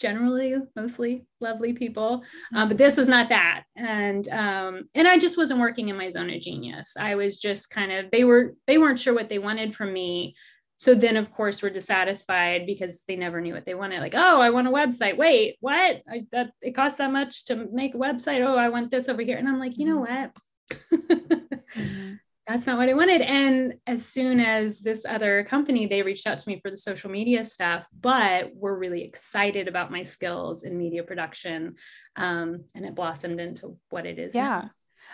[0.00, 2.22] generally mostly lovely people
[2.54, 3.64] um, but this was not that.
[3.76, 6.94] And um, and i just wasn't working in my zone of genius.
[6.98, 10.34] I was just kind of they were they weren't sure what they wanted from me.
[10.76, 14.00] So then of course we're dissatisfied because they never knew what they wanted.
[14.00, 15.16] Like oh i want a website.
[15.16, 16.02] Wait what?
[16.08, 18.44] I, that it costs that much to make a website.
[18.44, 19.36] Oh i want this over here.
[19.36, 20.22] And i'm like you know mm-hmm.
[20.22, 21.50] what?
[21.70, 22.14] Mm-hmm.
[22.46, 26.38] That's not what i wanted and as soon as this other company they reached out
[26.38, 30.76] to me for the social media stuff but we're really excited about my skills in
[30.76, 31.74] media production
[32.16, 34.64] um, and it blossomed into what it is yeah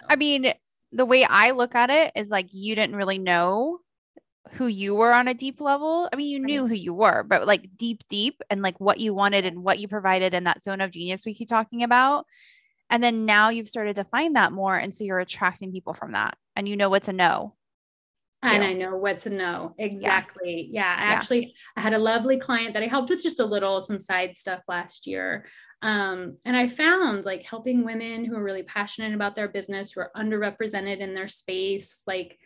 [0.08, 0.52] i mean
[0.92, 3.80] the way i look at it is like you didn't really know
[4.52, 6.08] who you were on a deep level.
[6.12, 9.12] I mean, you knew who you were, but like deep, deep, and like what you
[9.12, 12.26] wanted and what you provided in that zone of genius we keep talking about.
[12.88, 14.76] And then now you've started to find that more.
[14.76, 17.54] And so you're attracting people from that and you know what to know.
[18.44, 18.50] Too.
[18.50, 19.74] And I know what to know.
[19.78, 20.68] Exactly.
[20.70, 20.82] Yeah.
[20.82, 21.02] yeah.
[21.02, 21.14] I yeah.
[21.14, 24.36] actually I had a lovely client that I helped with just a little some side
[24.36, 25.46] stuff last year.
[25.82, 30.00] Um, and I found like helping women who are really passionate about their business, who
[30.00, 32.38] are underrepresented in their space, like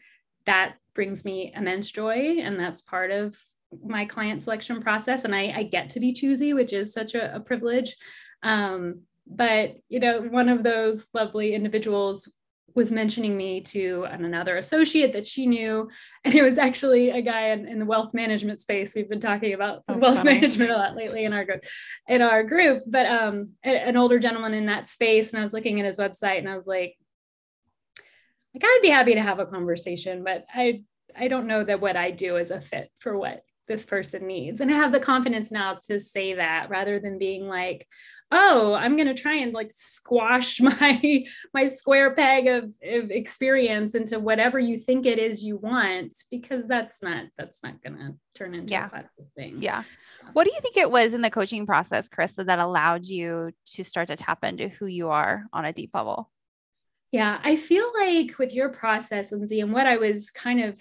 [0.47, 2.39] that brings me immense joy.
[2.41, 3.37] And that's part of
[3.85, 5.25] my client selection process.
[5.25, 7.97] And I, I get to be choosy, which is such a, a privilege.
[8.43, 12.33] Um, but, you know, one of those lovely individuals
[12.75, 15.89] was mentioning me to another associate that she knew.
[16.23, 18.95] And it was actually a guy in, in the wealth management space.
[18.95, 20.35] We've been talking about oh, wealth funny.
[20.35, 21.65] management a lot lately in our group,
[22.07, 25.31] in our group, but um, an older gentleman in that space.
[25.31, 26.99] And I was looking at his website and I was like,
[28.53, 30.83] like I'd be happy to have a conversation, but I
[31.19, 34.61] I don't know that what I do is a fit for what this person needs.
[34.61, 37.87] And I have the confidence now to say that rather than being like,
[38.33, 44.19] oh, I'm gonna try and like squash my my square peg of, of experience into
[44.19, 48.73] whatever you think it is you want, because that's not that's not gonna turn into
[48.73, 48.89] yeah.
[48.93, 49.05] a
[49.37, 49.59] thing.
[49.59, 49.85] Yeah.
[50.33, 53.85] What do you think it was in the coaching process, Carissa, that allowed you to
[53.85, 56.31] start to tap into who you are on a deep level?
[57.11, 60.79] Yeah, I feel like with your process, Lindsay, and what I was kind of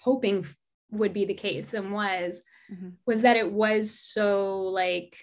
[0.00, 0.46] hoping
[0.92, 2.90] would be the case and was, mm-hmm.
[3.04, 5.18] was that it was so like,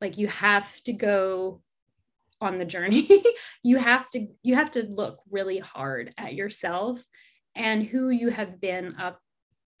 [0.00, 1.62] like you have to go
[2.40, 3.08] on the journey.
[3.62, 7.02] you have to, you have to look really hard at yourself
[7.54, 9.20] and who you have been up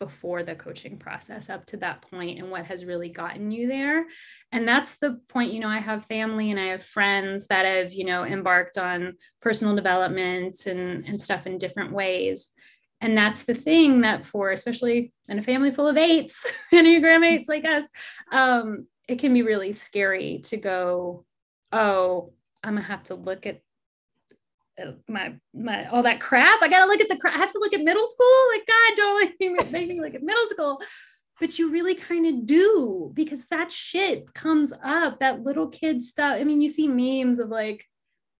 [0.00, 4.06] before the coaching process up to that point and what has really gotten you there
[4.50, 7.92] and that's the point you know i have family and i have friends that have
[7.92, 12.48] you know embarked on personal development and and stuff in different ways
[13.02, 17.48] and that's the thing that for especially in a family full of eights enneagram eights
[17.48, 17.84] like us
[18.32, 21.24] um, it can be really scary to go
[21.72, 23.60] oh i'm gonna have to look at
[25.08, 26.62] my my all that crap.
[26.62, 27.34] I gotta look at the crap.
[27.34, 28.48] I have to look at middle school.
[28.52, 29.34] Like God, don't
[29.72, 30.80] make me, me look at middle school.
[31.38, 35.20] But you really kind of do because that shit comes up.
[35.20, 36.36] That little kid stuff.
[36.38, 37.86] I mean, you see memes of like,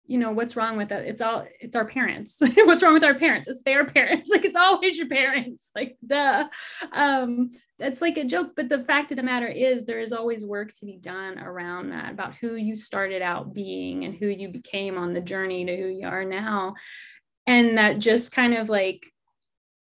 [0.06, 1.06] you know, what's wrong with it?
[1.06, 2.36] It's all it's our parents.
[2.56, 3.48] what's wrong with our parents?
[3.48, 4.30] It's their parents.
[4.30, 5.70] Like it's always your parents.
[5.74, 6.48] Like duh.
[6.92, 7.50] Um,
[7.80, 10.72] that's like a joke but the fact of the matter is there is always work
[10.72, 14.98] to be done around that about who you started out being and who you became
[14.98, 16.74] on the journey to who you are now.
[17.46, 19.10] And that just kind of like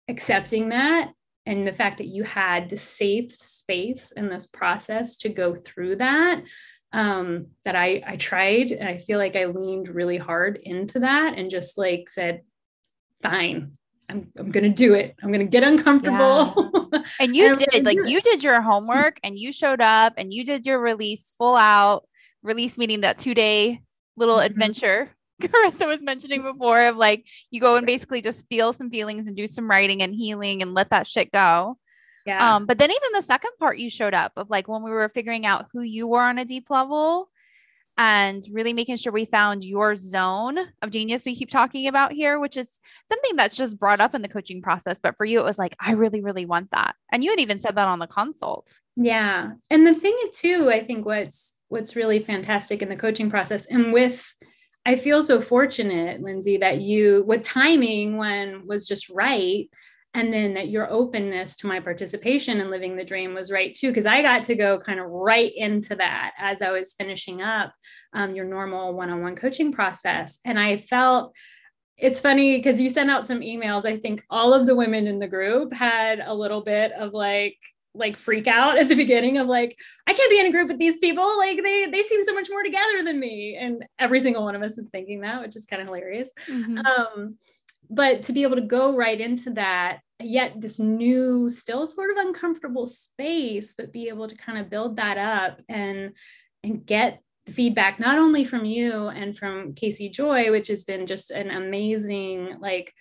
[0.07, 1.11] accepting that
[1.45, 5.95] and the fact that you had the safe space in this process to go through
[5.95, 6.43] that
[6.93, 8.71] um, that I, I tried.
[8.71, 12.41] And I feel like I leaned really hard into that and just like said,
[13.23, 13.77] fine,
[14.09, 15.15] I'm, I'm gonna do it.
[15.21, 16.53] I'm gonna get uncomfortable.
[16.55, 16.73] Yeah.
[17.19, 20.43] And you and did like you did your homework and you showed up and you
[20.43, 22.07] did your release full out
[22.43, 23.81] release meeting that two day
[24.15, 24.45] little mm-hmm.
[24.45, 25.09] adventure
[25.41, 29.37] Carissa was mentioning before of like you go and basically just feel some feelings and
[29.37, 31.77] do some writing and healing and let that shit go.
[32.25, 32.55] Yeah.
[32.55, 35.09] Um, but then even the second part you showed up of like when we were
[35.09, 37.29] figuring out who you were on a deep level
[37.97, 42.39] and really making sure we found your zone of genius we keep talking about here,
[42.39, 42.79] which is
[43.09, 44.99] something that's just brought up in the coaching process.
[45.01, 46.95] But for you, it was like, I really, really want that.
[47.11, 48.79] And you had even said that on the consult.
[48.95, 49.51] Yeah.
[49.69, 53.91] And the thing too, I think what's what's really fantastic in the coaching process and
[53.91, 54.33] with
[54.85, 59.69] I feel so fortunate, Lindsay, that you with timing when was just right
[60.13, 63.89] and then that your openness to my participation in living the dream was right too
[63.89, 67.73] because i got to go kind of right into that as i was finishing up
[68.13, 70.39] um, your normal one-on-one coaching process.
[70.43, 71.33] And i felt
[71.97, 73.85] it's funny because you sent out some emails.
[73.85, 77.57] I think all of the women in the group had a little bit of like
[77.95, 80.77] like freak out at the beginning of like i can't be in a group with
[80.77, 81.37] these people.
[81.37, 83.57] Like they they seem so much more together than me.
[83.59, 86.29] And every single one of us is thinking that which is kind of hilarious.
[86.47, 86.77] Mm-hmm.
[86.77, 87.37] um
[87.89, 92.17] but to be able to go right into that yet this new still sort of
[92.17, 96.11] uncomfortable space but be able to kind of build that up and
[96.63, 101.05] and get the feedback not only from you and from casey joy which has been
[101.05, 102.93] just an amazing like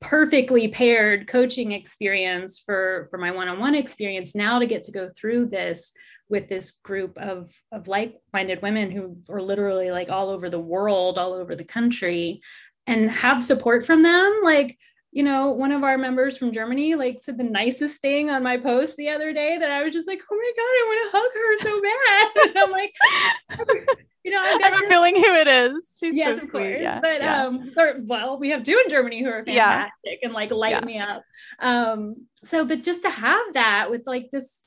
[0.00, 5.46] perfectly paired coaching experience for for my one-on-one experience now to get to go through
[5.46, 5.92] this
[6.28, 11.18] with this group of of like-minded women who are literally like all over the world
[11.18, 12.40] all over the country
[12.86, 14.78] and have support from them like
[15.14, 18.56] you know one of our members from germany like said the nicest thing on my
[18.56, 21.16] post the other day that i was just like oh my god i want to
[21.16, 22.94] hug her so bad and i'm like
[24.24, 27.00] you know i have a feeling who it is she's yes so of course yeah.
[27.00, 27.44] but yeah.
[27.44, 27.72] um
[28.06, 30.16] well we have two in germany who are fantastic yeah.
[30.22, 31.22] and like light me up
[31.60, 34.58] um so but just to have that with like this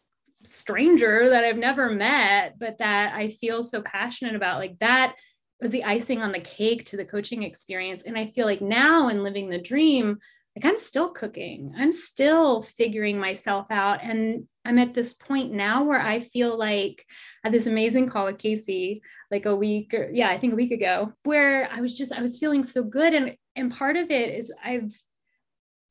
[0.43, 5.15] stranger that i've never met but that i feel so passionate about like that
[5.61, 8.03] was the icing on the cake to the coaching experience.
[8.03, 10.19] And I feel like now in living the dream,
[10.55, 13.99] like I'm still cooking, I'm still figuring myself out.
[14.03, 17.05] And I'm at this point now where I feel like
[17.43, 19.01] I had this amazing call with Casey
[19.31, 22.21] like a week or yeah, I think a week ago, where I was just, I
[22.21, 23.13] was feeling so good.
[23.13, 24.93] And and part of it is I've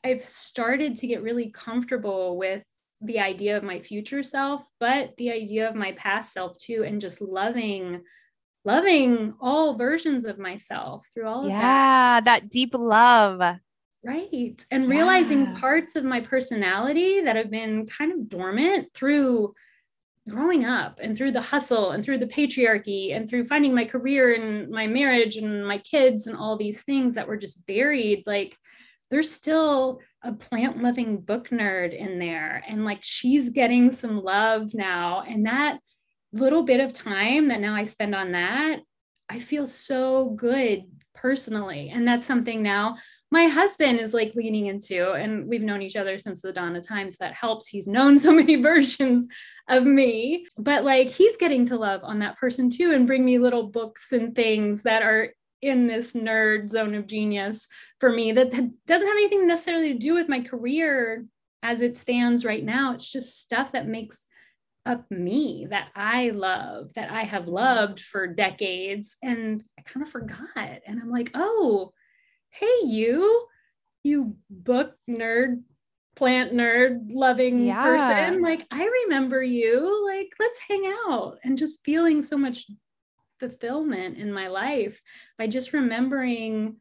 [0.05, 2.65] I've started to get really comfortable with
[3.01, 7.01] the idea of my future self, but the idea of my past self too, and
[7.01, 8.03] just loving
[8.67, 12.15] loving all versions of myself through all of yeah, that.
[12.17, 13.59] Yeah, that deep love.
[14.05, 14.65] Right.
[14.71, 19.55] And realizing parts of my personality that have been kind of dormant through
[20.31, 24.35] growing up and through the hustle and through the patriarchy and through finding my career
[24.35, 28.25] and my marriage and my kids and all these things that were just buried.
[28.27, 28.57] Like
[29.11, 32.63] there's still a plant loving book nerd in there.
[32.69, 35.23] And like she's getting some love now.
[35.27, 35.79] And that
[36.37, 38.81] little bit of time that now I spend on that,
[39.29, 40.85] I feel so good
[41.15, 41.91] personally.
[41.93, 42.97] And that's something now
[43.31, 46.87] my husband is like leaning into, and we've known each other since the dawn of
[46.87, 47.17] times.
[47.17, 47.69] that helps.
[47.69, 49.27] He's known so many versions
[49.69, 53.39] of me, but like he's getting to love on that person too and bring me
[53.39, 55.33] little books and things that are
[55.63, 57.67] in this nerd zone of genius
[57.99, 58.51] for me that
[58.87, 61.25] doesn't have anything necessarily to do with my career
[61.63, 62.93] as it stands right now.
[62.93, 64.26] It's just stuff that makes
[64.87, 69.17] up me that I love, that I have loved for decades.
[69.23, 70.81] And I kind of forgot.
[70.87, 71.93] And I'm like, oh,
[72.51, 73.47] hey, you,
[74.03, 75.63] you book nerd,
[76.15, 77.83] plant nerd loving yeah.
[77.83, 78.43] person.
[78.43, 80.07] Like, I remember you.
[80.07, 81.39] Like, let's hang out.
[81.45, 82.67] And just feeling so much
[83.41, 85.01] fulfillment in my life
[85.37, 86.77] by just remembering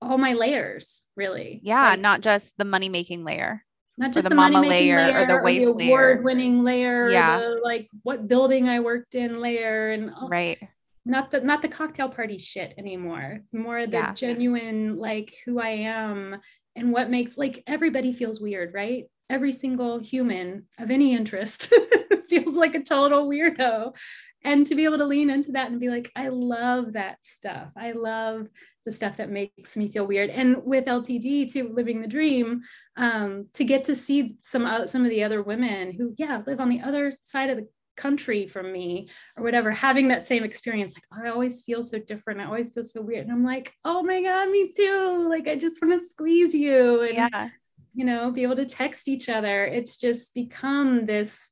[0.00, 1.60] all my layers, really.
[1.62, 3.64] Yeah, like, not just the money making layer
[4.02, 7.38] not just the, the mama layer, layer, or the wave the award winning layer, yeah,
[7.38, 10.58] the, like what building I worked in layer, and right.
[11.04, 13.40] Not the not the cocktail party shit anymore.
[13.52, 14.12] More the yeah.
[14.14, 16.40] genuine like who I am
[16.74, 19.04] and what makes like everybody feels weird, right?
[19.30, 21.72] Every single human of any interest
[22.28, 23.96] feels like a total weirdo.
[24.44, 27.68] And to be able to lean into that and be like, I love that stuff.
[27.76, 28.48] I love
[28.84, 30.30] the stuff that makes me feel weird.
[30.30, 32.62] And with LTD too, living the dream,
[32.96, 36.60] um, to get to see some uh, some of the other women who, yeah, live
[36.60, 40.94] on the other side of the country from me or whatever, having that same experience.
[40.94, 42.40] Like, oh, I always feel so different.
[42.40, 43.24] I always feel so weird.
[43.24, 45.26] And I'm like, oh my god, me too.
[45.28, 47.48] Like, I just want to squeeze you and yeah.
[47.94, 49.64] you know, be able to text each other.
[49.64, 51.50] It's just become this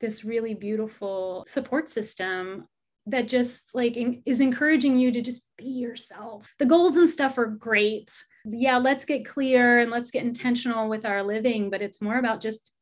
[0.00, 2.68] this really beautiful support system
[3.06, 3.96] that just like
[4.26, 6.48] is encouraging you to just be yourself.
[6.58, 8.12] The goals and stuff are great.
[8.44, 12.40] Yeah, let's get clear and let's get intentional with our living, but it's more about
[12.40, 12.72] just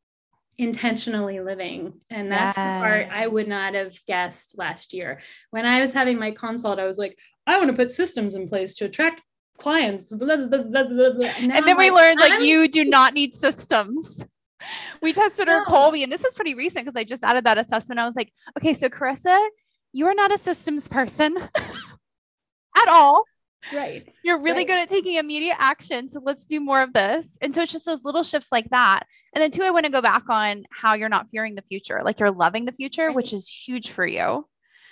[0.57, 1.93] intentionally living.
[2.09, 2.81] And that's yes.
[2.81, 5.21] the part I would not have guessed last year.
[5.51, 8.47] When I was having my consult, I was like, I want to put systems in
[8.47, 9.21] place to attract
[9.57, 10.11] clients.
[10.11, 14.25] Blah, blah, blah, and, and then we learned like you do not need systems.
[15.01, 15.65] We tested our no.
[15.65, 17.99] Kolbe, and this is pretty recent because I just added that assessment.
[17.99, 19.47] I was like, okay, so Carissa,
[19.95, 21.37] you are not a systems person
[22.77, 23.23] at all.
[23.73, 24.13] Right.
[24.25, 24.67] You're really right.
[24.67, 26.09] good at taking immediate action.
[26.11, 27.37] So let's do more of this.
[27.41, 29.03] And so it's just those little shifts like that.
[29.33, 32.01] And then, two, I want to go back on how you're not fearing the future.
[32.03, 33.15] Like you're loving the future, right.
[33.15, 34.45] which is huge for you.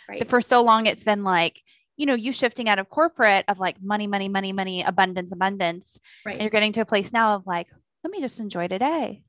[0.08, 0.28] Right.
[0.30, 1.62] For so long, it's been like,
[1.98, 6.00] you know, you shifting out of corporate of like money, money, money, money, abundance, abundance.
[6.26, 6.34] Right.
[6.34, 7.68] And you're getting to a place now of like,
[8.06, 9.22] let me just enjoy today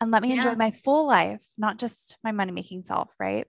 [0.00, 0.36] and let me yeah.
[0.36, 3.10] enjoy my full life, not just my money making self.
[3.20, 3.46] Right.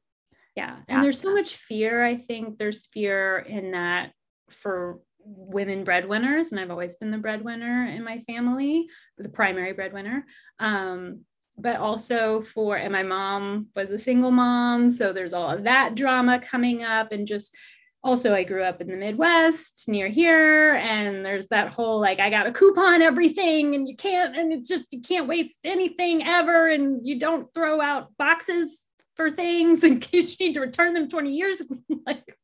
[0.56, 0.76] Yeah.
[0.88, 1.02] And yeah.
[1.02, 2.04] there's so much fear.
[2.04, 4.12] I think there's fear in that
[4.50, 8.88] for women breadwinners and i've always been the breadwinner in my family
[9.18, 10.26] the primary breadwinner
[10.60, 11.22] um,
[11.58, 15.96] but also for and my mom was a single mom so there's all of that
[15.96, 17.56] drama coming up and just
[18.04, 22.30] also i grew up in the midwest near here and there's that whole like i
[22.30, 26.68] got a coupon everything and you can't and it just you can't waste anything ever
[26.68, 28.82] and you don't throw out boxes
[29.16, 31.62] for things in case you need to return them 20 years.
[32.06, 32.38] like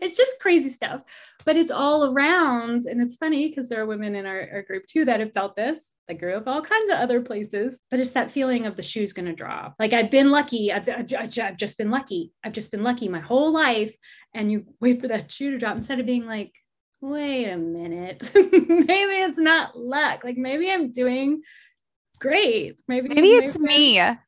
[0.00, 1.02] it's just crazy stuff,
[1.44, 2.86] but it's all around.
[2.86, 5.54] And it's funny because there are women in our, our, group too that have felt
[5.54, 5.92] this.
[6.08, 9.12] I grew up all kinds of other places, but it's that feeling of the shoe's
[9.12, 9.74] going to drop.
[9.78, 10.72] Like I've been lucky.
[10.72, 12.32] I've, I've, I've just been lucky.
[12.44, 13.94] I've just been lucky my whole life.
[14.34, 16.52] And you wait for that shoe to drop instead of being like,
[17.00, 20.24] wait a minute, maybe it's not luck.
[20.24, 21.42] Like maybe I'm doing
[22.18, 22.80] great.
[22.88, 23.94] Maybe maybe it's maybe me.
[23.96, 24.18] Yeah,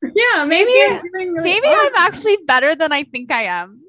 [0.45, 1.93] maybe maybe, really maybe awesome.
[1.95, 3.81] I'm actually better than I think I am.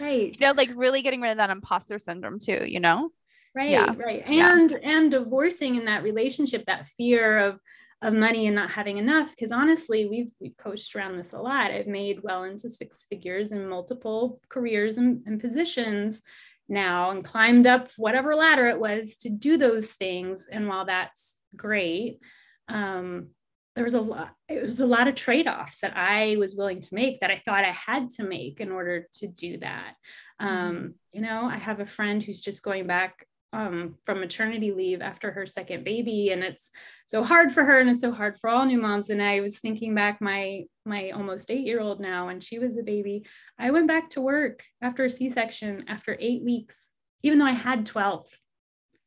[0.00, 0.32] Right.
[0.32, 3.10] You know, like really getting rid of that imposter syndrome too, you know?
[3.54, 3.94] Right, yeah.
[3.96, 4.22] right.
[4.26, 4.78] And yeah.
[4.82, 7.60] and divorcing in that relationship, that fear of
[8.00, 9.30] of money and not having enough.
[9.30, 11.70] Because honestly, we've we've coached around this a lot.
[11.70, 16.22] I've made well into six figures in multiple careers and, and positions
[16.68, 20.48] now and climbed up whatever ladder it was to do those things.
[20.50, 22.20] And while that's great,
[22.68, 23.28] um,
[23.74, 26.94] there was a lot it was a lot of trade-offs that i was willing to
[26.94, 29.94] make that i thought i had to make in order to do that
[30.40, 30.46] mm-hmm.
[30.46, 35.02] um, you know i have a friend who's just going back um, from maternity leave
[35.02, 36.70] after her second baby and it's
[37.04, 39.58] so hard for her and it's so hard for all new moms and i was
[39.58, 43.26] thinking back my my almost eight year old now when she was a baby
[43.58, 46.92] i went back to work after a c-section after eight weeks
[47.22, 48.24] even though i had 12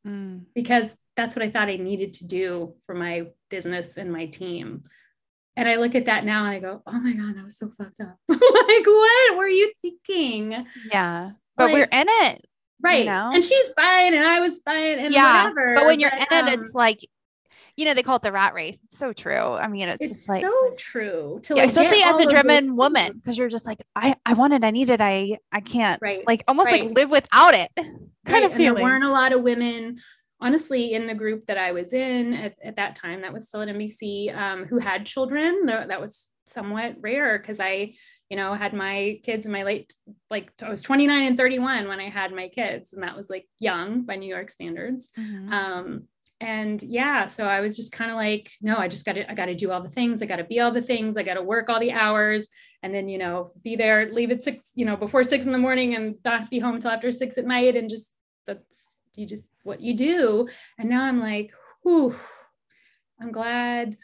[0.06, 0.42] mm.
[0.54, 4.82] because that's what I thought I needed to do for my business and my team.
[5.56, 7.70] And I look at that now and I go, oh my God, that was so
[7.78, 8.18] fucked up.
[8.28, 10.66] like, what were you thinking?
[10.92, 11.30] Yeah.
[11.56, 12.44] But like, we're in it.
[12.82, 13.04] Right.
[13.04, 13.30] You know?
[13.34, 15.44] And she's fine and I was fine and yeah.
[15.44, 15.74] whatever.
[15.76, 17.00] But when you're but, in um, it, it's like,
[17.76, 18.78] you know, they call it the rat race.
[18.84, 19.52] It's so true.
[19.52, 21.40] I mean, it's, it's just like so true.
[21.44, 24.54] To yeah, like especially as a driven woman, because you're just like, I, I want
[24.54, 26.26] it, I need it, I, I can't, right?
[26.26, 26.86] Like almost right.
[26.86, 28.44] like live without it, kind right.
[28.44, 28.76] of feeling.
[28.76, 29.98] there weren't a lot of women
[30.40, 33.62] honestly in the group that I was in at, at that time, that was still
[33.62, 35.66] at NBC, um, who had children.
[35.66, 37.94] That was somewhat rare because I,
[38.28, 39.94] you know, had my kids in my late,
[40.30, 43.46] like I was 29 and 31 when I had my kids, and that was like
[43.58, 45.10] young by New York standards.
[45.18, 45.52] Mm-hmm.
[45.52, 46.02] Um,
[46.40, 49.34] and yeah, so I was just kind of like, no, I just got to, I
[49.34, 50.20] got to do all the things.
[50.20, 51.16] I got to be all the things.
[51.16, 52.48] I got to work all the hours,
[52.82, 55.58] and then you know, be there, leave at six, you know, before six in the
[55.58, 58.14] morning, and not be home till after six at night, and just
[58.46, 60.48] that's you just what you do.
[60.78, 62.14] And now I'm like, whew,
[63.20, 63.96] I'm glad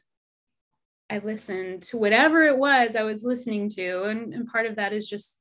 [1.11, 4.05] I listened to whatever it was I was listening to.
[4.05, 5.39] And, and part of that is just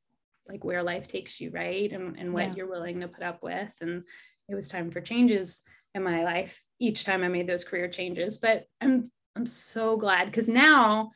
[0.48, 1.90] like where life takes you, right?
[1.92, 2.54] And, and what yeah.
[2.56, 3.72] you're willing to put up with.
[3.80, 4.04] And
[4.50, 5.62] it was time for changes
[5.96, 8.38] in my life each time I made those career changes.
[8.38, 11.12] But I'm I'm so glad because now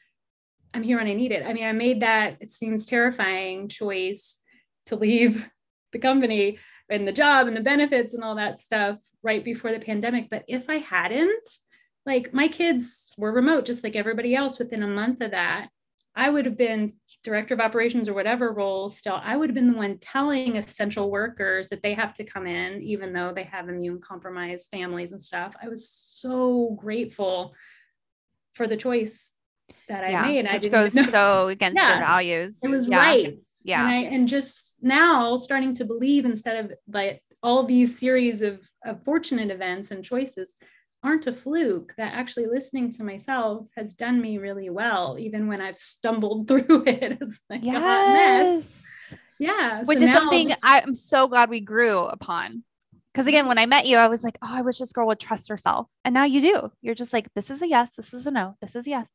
[0.73, 1.45] I'm here when I need it.
[1.45, 4.35] I mean, I made that, it seems terrifying choice
[4.87, 5.49] to leave
[5.91, 6.59] the company
[6.89, 10.29] and the job and the benefits and all that stuff right before the pandemic.
[10.29, 11.47] But if I hadn't,
[12.05, 15.69] like my kids were remote just like everybody else within a month of that.
[16.15, 16.91] I would have been
[17.23, 19.19] director of operations or whatever role still.
[19.21, 22.81] I would have been the one telling essential workers that they have to come in,
[22.81, 25.55] even though they have immune compromised families and stuff.
[25.61, 27.53] I was so grateful
[28.53, 29.33] for the choice
[29.89, 30.53] that yeah, I made.
[30.53, 32.57] Which I goes so against yeah, your values.
[32.63, 32.97] It was yeah.
[32.97, 33.43] right.
[33.63, 33.81] Yeah.
[33.81, 38.61] And, I, and just now starting to believe instead of like all these series of,
[38.85, 40.55] of fortunate events and choices
[41.05, 45.61] aren't a fluke that actually listening to myself has done me really well, even when
[45.61, 47.75] I've stumbled through it as like yes.
[47.75, 48.81] a hot mess.
[49.39, 49.83] Yeah.
[49.83, 52.63] Which so is something just- I'm so glad we grew upon.
[53.13, 55.21] Because again, when I met you, I was like, oh, I wish this girl would
[55.21, 55.87] trust herself.
[56.03, 56.71] And now you do.
[56.81, 59.07] You're just like, this is a yes, this is a no, this is a yes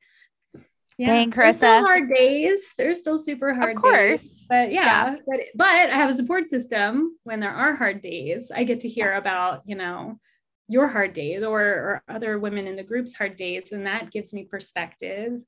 [1.05, 1.81] Dang, There's still Carissa.
[1.81, 2.75] hard days.
[2.77, 3.91] There's still super hard Of days.
[4.23, 4.47] course.
[4.49, 8.51] But yeah, But, but I have a support system when there are hard days.
[8.55, 10.19] I get to hear about, you know,
[10.71, 13.73] your hard days or, or other women in the group's hard days.
[13.73, 15.43] And that gives me perspective.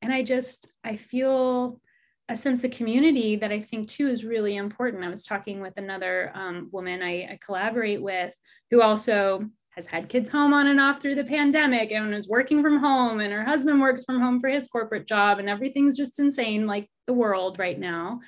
[0.00, 1.80] And I just, I feel
[2.28, 5.04] a sense of community that I think too is really important.
[5.04, 8.32] I was talking with another um, woman I, I collaborate with
[8.70, 12.62] who also has had kids home on and off through the pandemic and is working
[12.62, 16.18] from home and her husband works from home for his corporate job and everything's just
[16.18, 18.20] insane like the world right now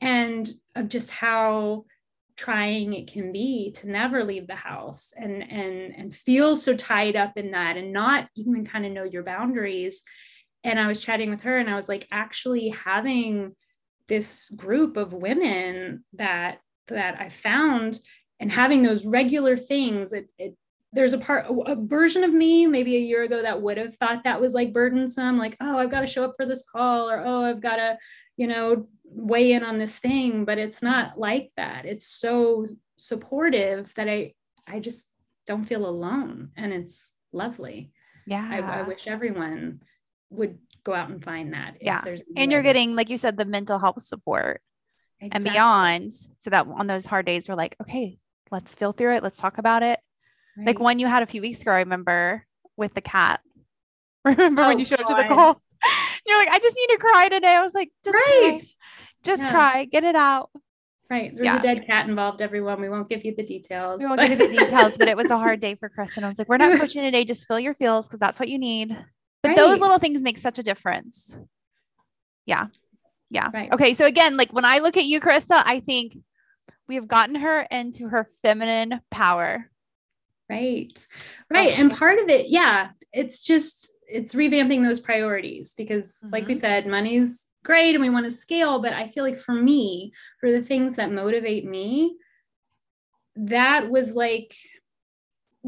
[0.00, 1.84] and of just how
[2.36, 7.16] trying it can be to never leave the house and and and feel so tied
[7.16, 10.02] up in that and not even kind of know your boundaries.
[10.64, 13.54] And i was chatting with her and i was like actually having
[14.08, 16.58] this group of women that
[16.88, 17.98] that i found
[18.40, 20.56] and having those regular things it, it
[20.92, 24.24] there's a part a version of me maybe a year ago that would have thought
[24.24, 27.22] that was like burdensome like oh i've got to show up for this call or
[27.24, 27.98] oh i've got to
[28.36, 33.92] you know weigh in on this thing but it's not like that it's so supportive
[33.94, 34.32] that i
[34.66, 35.08] i just
[35.46, 37.92] don't feel alone and it's lovely
[38.26, 38.48] Yeah.
[38.50, 39.80] I, I wish everyone
[40.30, 42.00] would go out and find that if Yeah.
[42.02, 44.60] there's and you're getting, like you said, the mental health support
[45.20, 46.12] and beyond.
[46.12, 48.18] So that on those hard days, we're like, okay,
[48.50, 49.22] let's feel through it.
[49.22, 50.00] Let's talk about it.
[50.56, 50.84] Like Right.
[50.84, 52.46] one you had a few weeks ago, I remember
[52.76, 53.40] with the cat.
[54.24, 55.28] Remember when Oh, you showed up to the God.
[55.28, 55.62] call?
[56.26, 57.54] You're like, I just need to cry today.
[57.54, 58.62] I was like, just right
[59.24, 59.50] Just Yeah.
[59.50, 59.84] cry.
[59.86, 60.50] Get it out.
[61.10, 61.58] right there's Yeah.
[61.58, 64.40] a dead cat involved everyone we won't give you the details We won't but- give
[64.40, 66.16] you the details, but it was a hard day for Chris.
[66.16, 67.24] And I was like, we're not coaching today.
[67.26, 68.96] Just feel your feels because that's what you need.
[69.42, 71.36] But those little things make such a difference.
[72.46, 72.68] Yeah.
[73.30, 73.50] Yeah.
[73.52, 73.70] Right.
[73.70, 73.92] Okay.
[73.94, 76.16] So again, like when I look at you, Carissa, I think
[76.88, 79.70] we have gotten her into her feminine power.
[80.48, 81.06] Right.
[81.50, 81.78] Right.
[81.78, 86.60] And part of it, yeah, it's just it's revamping those priorities because like we Mhm.
[86.60, 90.52] said, money's great and we want to scale, but I feel like for me, for
[90.52, 92.16] the things that motivate me,
[93.36, 94.54] that was like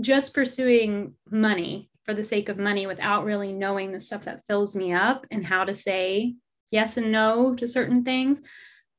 [0.01, 4.76] just pursuing money for the sake of money without really knowing the stuff that fills
[4.76, 6.36] me up and how to say
[6.70, 8.42] yes and no to certain things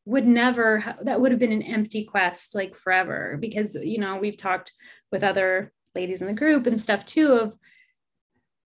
[0.05, 3.37] would never that would have been an empty quest like forever.
[3.39, 4.73] Because you know we've talked
[5.11, 7.53] with other ladies in the group and stuff too of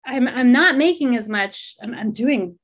[0.04, 2.58] I'm I'm not making as much I'm, I'm doing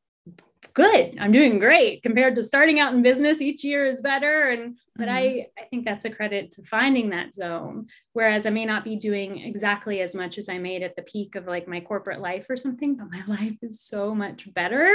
[0.74, 1.16] good.
[1.20, 4.50] I'm doing great compared to starting out in business each year is better.
[4.50, 8.64] And but I I think that's a credit to finding that zone whereas I may
[8.64, 11.80] not be doing exactly as much as I made at the peak of like my
[11.80, 14.92] corporate life or something but my life is so much better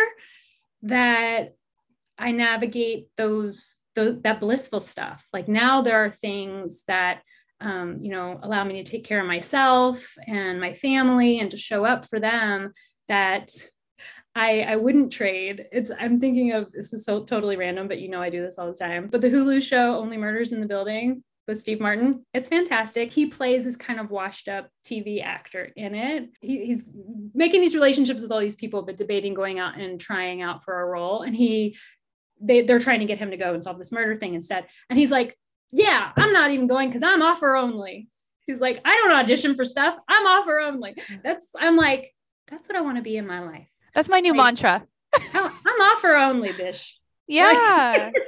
[0.84, 1.56] that
[2.18, 5.26] I navigate those, those that blissful stuff.
[5.34, 7.22] Like now there are things that
[7.60, 11.58] um, you know allow me to take care of myself and my family and to
[11.58, 12.74] show up for them
[13.08, 13.50] that
[14.38, 15.66] I I wouldn't trade.
[15.72, 18.60] It's I'm thinking of this is so totally random, but you know I do this
[18.60, 19.08] all the time.
[19.08, 22.24] But the Hulu show Only Murders in the Building with Steve Martin.
[22.36, 23.12] It's fantastic.
[23.12, 26.30] He plays this kind of washed up TV actor in it.
[26.40, 26.84] He, he's
[27.34, 30.82] making these relationships with all these people, but debating going out and trying out for
[30.82, 31.24] a role.
[31.24, 31.76] And he
[32.40, 34.68] they, they're trying to get him to go and solve this murder thing instead.
[34.92, 35.36] And he's like,
[35.72, 38.08] Yeah, I'm not even going because I'm offer only.
[38.46, 39.98] He's like, I don't audition for stuff.
[40.08, 40.96] I'm offer only.
[41.24, 42.14] That's I'm like,
[42.48, 43.68] that's what I want to be in my life.
[43.98, 44.86] That's my new mantra.
[45.34, 47.00] I'm I'm offer only, bish.
[47.28, 48.12] Yeah.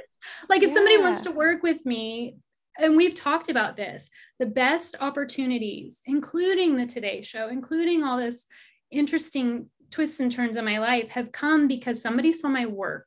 [0.50, 2.36] Like if somebody wants to work with me,
[2.78, 8.46] and we've talked about this, the best opportunities, including the Today Show, including all this
[8.90, 13.06] interesting twists and turns in my life, have come because somebody saw my work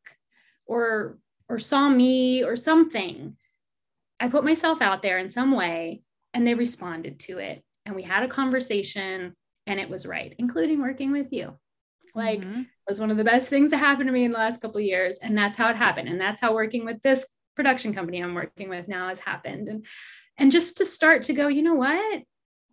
[0.65, 3.37] or or saw me or something.
[4.19, 6.01] I put myself out there in some way
[6.33, 7.63] and they responded to it.
[7.85, 9.35] And we had a conversation
[9.67, 11.59] and it was right, including working with you.
[12.15, 12.67] Like Mhm.
[12.87, 14.83] was one of the best things that happened to me in the last couple of
[14.85, 15.17] years.
[15.21, 16.09] And that's how it happened.
[16.09, 19.67] And that's how working with this production company i'm working with now has happened.
[19.69, 19.85] And
[20.37, 22.23] and just to start to go you know what?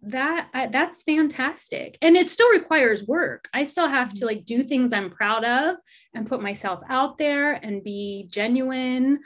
[0.03, 1.99] That I, that's fantastic.
[2.01, 3.49] And it still requires work.
[3.53, 5.76] I still have to like do things i'm proud of
[6.14, 9.20] and put myself out there and be genuine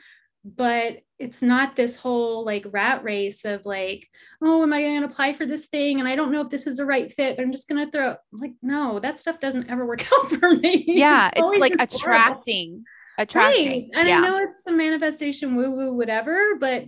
[0.44, 4.06] but it's not this whole like rat race of like
[4.42, 6.66] oh am i going to apply for this thing and i don't know if this
[6.66, 9.70] is the right fit but i'm just going to throw like no that stuff doesn't
[9.70, 11.30] ever work out for me Yeah.
[11.32, 12.20] It's, always like just horrible.
[12.20, 12.84] attracting.
[13.18, 13.68] Attracting.
[13.68, 13.88] Right.
[13.94, 14.18] And yeah.
[14.18, 16.56] I know it's a manifestation, woo woo, whatever.
[16.58, 16.86] But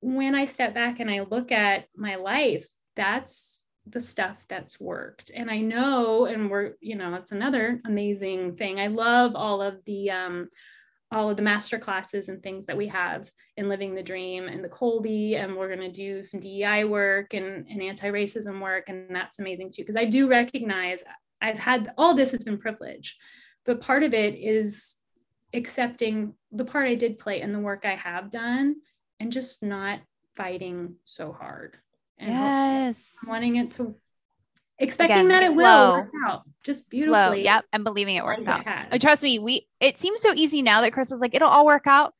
[0.00, 5.30] when I step back and I look at my life, that's the stuff that's worked.
[5.34, 8.80] And I know, and we're, you know, it's another amazing thing.
[8.80, 10.48] I love all of the, um,
[11.12, 14.62] all of the master classes and things that we have in living the dream and
[14.62, 19.14] the Kolbe and we're going to do some dei work and, and anti-racism work and
[19.14, 21.02] that's amazing too because i do recognize
[21.42, 23.18] i've had all this has been privilege
[23.64, 24.96] but part of it is
[25.52, 28.76] accepting the part I did play and the work I have done
[29.18, 30.00] and just not
[30.36, 31.76] fighting so hard.
[32.18, 33.02] And yes.
[33.26, 33.94] Wanting it to
[34.80, 36.88] expecting Again, that it will work out just Flow.
[36.90, 37.44] beautifully.
[37.44, 37.64] Yep.
[37.72, 38.60] And believing it works out.
[38.66, 38.66] it.
[38.92, 41.64] Uh, Trust me, we it seems so easy now that Chris is like, it'll all
[41.66, 42.14] work out.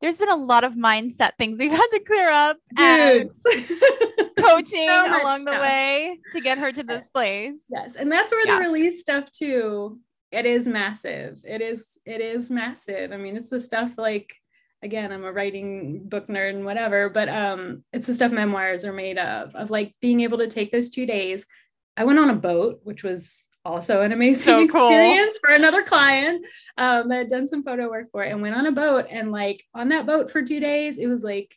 [0.00, 3.30] There's been a lot of mindset things we've had to clear up and
[4.38, 7.54] coaching So along the way to get her to this place.
[7.70, 8.56] Yes, and that's where Yeah.
[8.58, 9.98] the release stuff too.
[10.30, 11.40] It is massive.
[11.44, 13.12] It is it is massive.
[13.12, 14.34] I mean, it's the stuff like
[14.82, 18.92] again, I'm a writing book nerd and whatever, but um it's the stuff memoirs are
[18.92, 21.46] made of of like being able to take those 2 days.
[21.98, 24.88] I went on a boat, which was also an amazing So cool.
[24.88, 26.46] experience for another client
[26.78, 29.32] um, that had done some photo work for it and went on a boat and
[29.32, 31.54] like on that boat for two days, it was like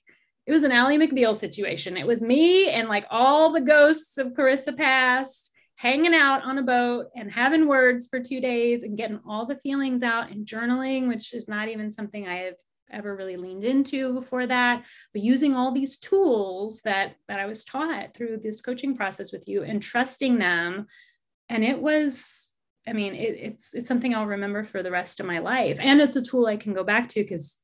[0.48, 1.96] it was an Ally McBeal situation.
[1.96, 6.64] It was me and like all the ghosts of Carissa past hanging out on a
[6.64, 11.08] boat and having words for two days and getting all the feelings out and journaling,
[11.08, 12.56] which is not even something I have
[12.92, 14.84] ever really leaned into before that
[15.14, 19.48] but using all these tools that that i was taught through this coaching process with
[19.48, 20.88] you and trusting them
[21.50, 22.52] and it was
[22.88, 26.02] i mean it, it's it's something i'll remember for the rest of my life and
[26.02, 27.60] it's a tool i can go back to because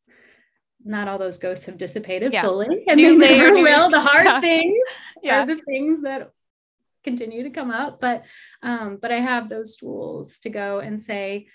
[0.86, 2.42] not all those ghosts have dissipated Yeah.
[2.44, 4.40] fully and New they never will the hard Yeah.
[4.42, 4.78] things
[5.24, 5.42] Yeah.
[5.42, 6.32] are the things that
[7.04, 8.24] continue to come up but
[8.62, 11.48] um but i have those tools to go and say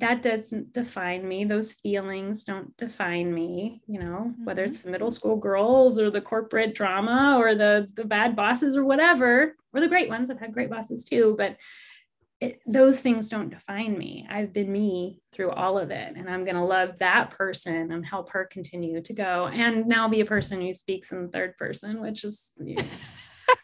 [0.00, 1.44] that doesn't define me.
[1.44, 4.72] Those feelings don't define me you know whether Mm-hmm.
[4.74, 8.84] it's the middle school girls or the corporate drama or the the bad bosses or
[8.84, 10.30] whatever or the great ones.
[10.30, 11.56] I've had great bosses too but
[12.40, 14.26] it, those things don't define me.
[14.30, 18.04] I've been me through all of it and i'm going to love that person and
[18.04, 22.00] help her continue to go and now be a person who speaks in third person
[22.00, 22.52] which is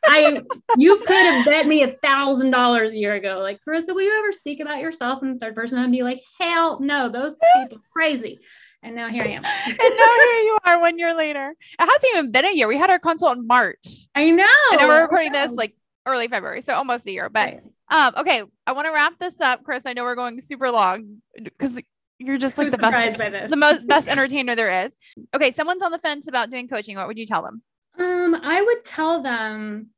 [0.09, 0.41] I
[0.77, 3.39] you could have bet me a thousand dollars a year ago.
[3.41, 5.79] Like, Carissa, will you ever speak about yourself in the third person?
[5.79, 8.39] I'd be like, hell no, those people are crazy.
[8.83, 9.45] And now here I am.
[9.67, 11.51] and now here you are one year later.
[11.51, 12.69] It hasn't even been a year.
[12.69, 14.07] We had our consult in March.
[14.15, 14.47] I know.
[14.73, 15.75] and now we're recording this like
[16.07, 16.61] early February.
[16.61, 17.29] So almost a year.
[17.29, 17.61] But Right.
[17.91, 19.83] um, okay, I want to wrap this up, Chris.
[19.87, 21.81] I know we're going super long because
[22.19, 24.93] you're just like I'm the best the most best entertainer there is.
[25.35, 26.97] Okay, someone's on the fence about doing coaching.
[26.97, 27.63] What would you tell them?
[27.99, 29.89] Um, I would tell them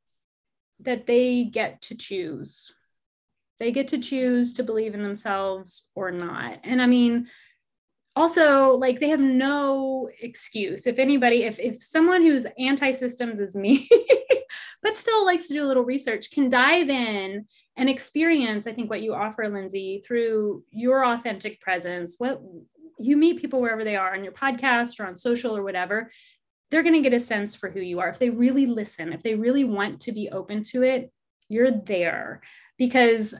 [0.81, 2.71] that they get to choose.
[3.59, 6.59] They get to choose to believe in themselves or not.
[6.63, 7.27] And I mean,
[8.15, 10.87] also like they have no excuse.
[10.87, 13.87] If anybody, if if someone who's anti-systems is me,
[14.83, 17.45] but still likes to do a little research, can dive in
[17.77, 22.41] and experience, I think what you offer, Lindsay, through your authentic presence, what
[22.99, 26.11] you meet people wherever they are on your podcast or on social or whatever
[26.69, 28.09] they're going to get a sense for who you are.
[28.09, 31.11] If they really listen, if they really want to be open to it,
[31.47, 32.41] you're there.
[32.77, 33.35] Because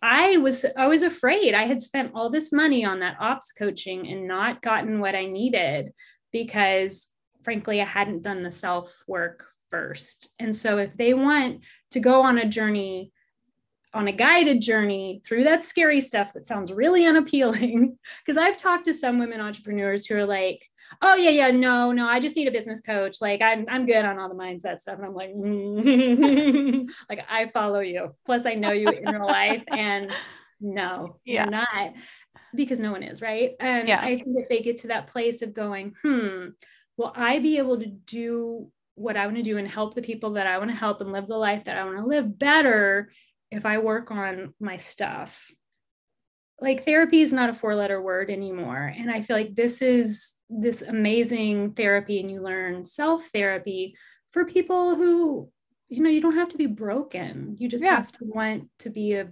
[0.00, 1.54] I was I was afraid.
[1.54, 5.26] I had spent all this money on that ops coaching and not gotten what I
[5.26, 5.92] needed
[6.32, 7.08] because
[7.42, 10.28] frankly I hadn't done the self work first.
[10.38, 13.12] And so if they want to go on a journey
[13.94, 18.84] on a guided journey through that scary stuff that sounds really unappealing because I've talked
[18.86, 20.68] to some women entrepreneurs who are like
[21.02, 24.06] oh yeah yeah no no i just need a business coach like i'm, I'm good
[24.06, 26.88] on all the mindset stuff and i'm like mm.
[27.10, 30.10] like i follow you plus i know you in real life and
[30.60, 31.42] no Yeah.
[31.42, 31.92] you're not
[32.54, 34.00] because no one is right and Yeah.
[34.00, 36.46] i think if they get to that place of going hmm
[36.96, 40.32] will i be able to do what i want to do and help the people
[40.32, 43.12] that i want to help and live the life that i want to live better
[43.50, 45.50] if i work on my stuff
[46.60, 48.92] like therapy is not a four letter word anymore.
[48.96, 53.94] And i feel like this is this amazing therapy and you learn self therapy
[54.32, 55.48] for people who
[55.88, 57.56] you know you don't have to be broken.
[57.58, 57.96] You just Yeah.
[57.96, 59.30] have to want to be a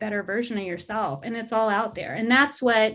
[0.00, 2.14] better version of yourself and it's all out there.
[2.14, 2.94] And that's what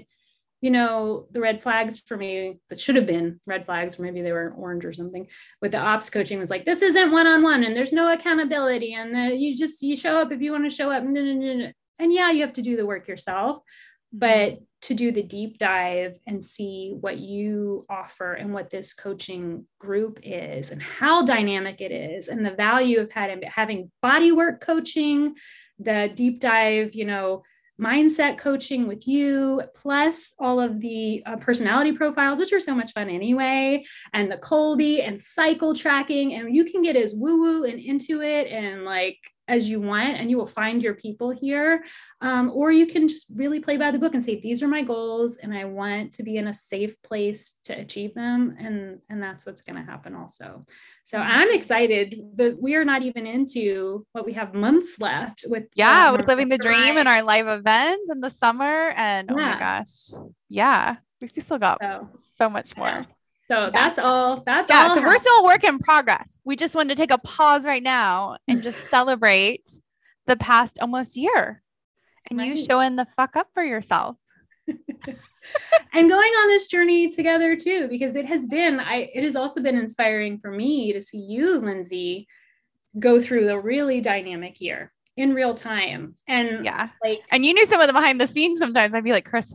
[0.62, 4.22] you know the red flags for me that should have been red flags or maybe
[4.22, 5.28] they were orange or something
[5.62, 9.36] with the ops coaching was like this isn't one-on-one and there's no accountability and the,
[9.36, 11.74] you just you show up if you want to show up and
[12.14, 14.20] yeah you have to do the work yourself mm-hmm.
[14.20, 19.66] but to do the deep dive and see what you offer and what this coaching
[19.78, 24.62] group is and how dynamic it is and the value of having, having body work
[24.62, 25.36] coaching
[25.80, 27.43] the deep dive you know
[27.80, 32.91] mindset coaching with you plus all of the uh, personality profiles which are so much
[32.91, 37.63] fun anyway and the Kolbe and cycle tracking and you can get as woo woo
[37.63, 39.17] and into it and like
[39.49, 41.83] as you want and you will find your people here.
[42.21, 44.83] Um, or you can just really play by the book and say, these are my
[44.83, 48.55] goals and I want to be in a safe place to achieve them.
[48.59, 50.65] And, and that's what's going to happen also.
[51.03, 51.31] So mm-hmm.
[51.31, 55.65] I'm excited that we are not even into what we have months left with.
[55.73, 58.93] Yeah, um, with living the dream and our live event in the summer.
[58.95, 59.35] And yeah.
[59.35, 60.11] oh my gosh.
[60.47, 60.97] Yeah.
[61.19, 63.05] We still got so, so much more.
[63.49, 64.41] So that's all.
[64.41, 64.89] That's yeah.
[64.89, 64.95] all.
[64.95, 66.39] So we're still a work in progress.
[66.43, 69.67] We just wanted to take a pause right now and just celebrate
[70.27, 71.63] the past almost year
[72.29, 72.55] and right.
[72.55, 74.17] you showing the fuck up for yourself.
[74.67, 79.61] and going on this journey together too, because it has been, I it has also
[79.61, 82.27] been inspiring for me to see you, Lindsay,
[82.99, 86.13] go through a really dynamic year in real time.
[86.27, 88.93] And yeah, like and you knew some of the behind the scenes sometimes.
[88.93, 89.53] I'd be like, Chris,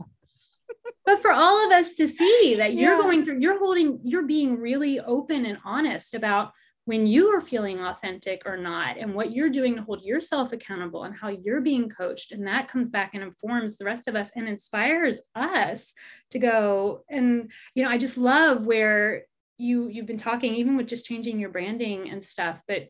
[1.05, 4.57] but for all of us to see that you're going through, you're holding, you're being
[4.57, 6.51] really open and honest about
[6.85, 11.03] when you are feeling authentic or not, and what you're doing to hold yourself accountable
[11.03, 12.31] and how you're being coached.
[12.31, 15.93] And that comes back and informs the rest of us and inspires us
[16.29, 17.03] to go.
[17.09, 19.23] And, you know, I just love where
[19.57, 22.87] you you've been talking even with just changing your branding and stuff but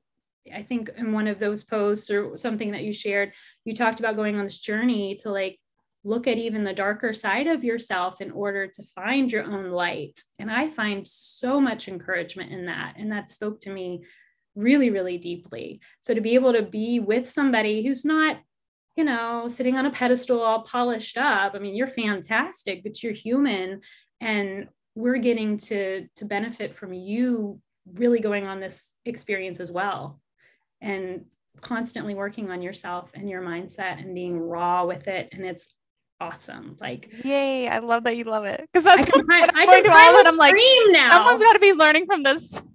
[0.54, 3.32] i think in one of those posts or something that you shared
[3.66, 5.60] you talked about going on this journey to like
[6.06, 10.22] look at even the darker side of yourself in order to find your own light.
[10.38, 12.94] And I find so much encouragement in that.
[12.98, 14.06] And that spoke to me
[14.56, 15.82] really, really deeply.
[16.02, 18.38] So to be able to be with somebody who's not,
[18.96, 21.56] you know, sitting on a pedestal all polished up.
[21.56, 23.82] I mean, you're fantastic, but you're human.
[24.22, 27.60] And we're getting to to benefit from you
[27.94, 30.22] really going on this experience as well.
[30.82, 31.26] And
[31.62, 35.30] constantly working on yourself and your mindset and being raw with it.
[35.32, 35.74] And it's
[36.20, 36.78] awesome.
[36.80, 37.68] Like, yay!
[37.68, 40.38] I love that you love it because that's I can, I, I can all I'm
[40.38, 40.56] like,
[40.90, 41.10] now.
[41.12, 42.52] someone's got to be learning from this.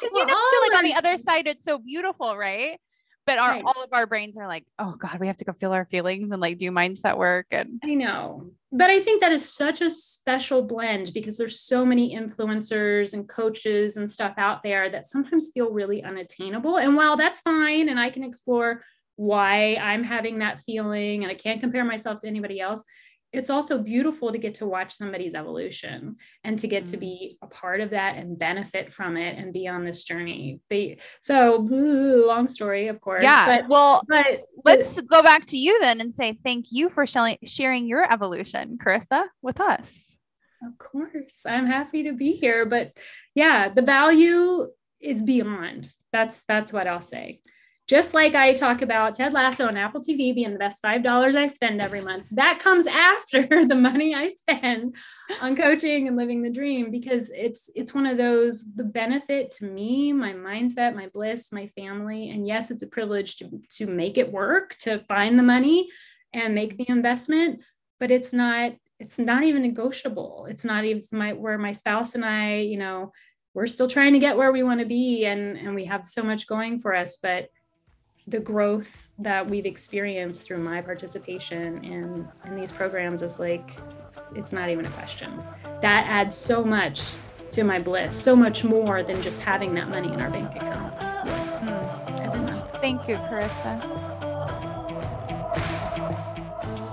[0.00, 2.78] Because you know, feel like on the other side, it's so beautiful, right?
[3.24, 3.64] But our right.
[3.64, 6.32] all of our brains are like, oh God, we have to go feel our feelings
[6.32, 7.46] and like do mindset work.
[7.52, 11.84] And I know, but I think that is such a special blend because there's so
[11.84, 16.78] many influencers and coaches and stuff out there that sometimes feel really unattainable.
[16.78, 18.82] And while that's fine, and I can explore
[19.22, 22.82] why I'm having that feeling and I can't compare myself to anybody else.
[23.32, 26.90] It's also beautiful to get to watch somebody's evolution and to get mm-hmm.
[26.90, 30.60] to be a part of that and benefit from it and be on this journey.
[30.68, 33.22] They, so long story, of course.
[33.22, 33.46] Yeah.
[33.46, 37.06] But, well, but let's but, go back to you then and say thank you for
[37.06, 40.16] sharing, sharing your evolution, Carissa, with us.
[40.66, 41.42] Of course.
[41.46, 42.66] I'm happy to be here.
[42.66, 42.98] But
[43.34, 44.66] yeah, the value
[45.00, 45.88] is beyond.
[46.12, 47.40] That's that's what I'll say.
[47.92, 51.46] Just like I talk about Ted Lasso and Apple TV being the best $5 I
[51.46, 54.96] spend every month, that comes after the money I spend
[55.42, 59.66] on coaching and living the dream because it's it's one of those the benefit to
[59.66, 62.30] me, my mindset, my bliss, my family.
[62.30, 65.90] And yes, it's a privilege to, to make it work, to find the money
[66.32, 67.60] and make the investment,
[68.00, 70.46] but it's not it's not even negotiable.
[70.48, 73.12] It's not even my where my spouse and I, you know,
[73.52, 76.22] we're still trying to get where we want to be and and we have so
[76.22, 77.50] much going for us, but
[78.26, 84.22] the growth that we've experienced through my participation in in these programs is like it's,
[84.34, 85.42] it's, not even a question
[85.80, 87.16] that adds so much
[87.50, 90.96] to my bliss so much more than just having that money in our bank account
[90.98, 92.80] mm.
[92.80, 94.02] thank you carissa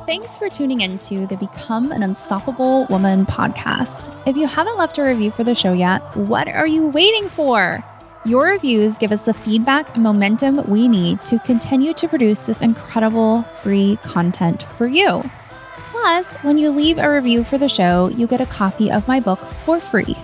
[0.06, 4.12] Thanks for tuning into the Become an Unstoppable Woman podcast.
[4.26, 7.86] If you haven't left a review for the show yet, what are you waiting for?
[8.26, 12.62] Your reviews give us the feedback and momentum we need to continue to produce this
[12.62, 15.24] incredible free content for you.
[15.92, 19.22] Plus, when you leave a review for the show, you get a copy of my
[19.22, 20.18] book for free.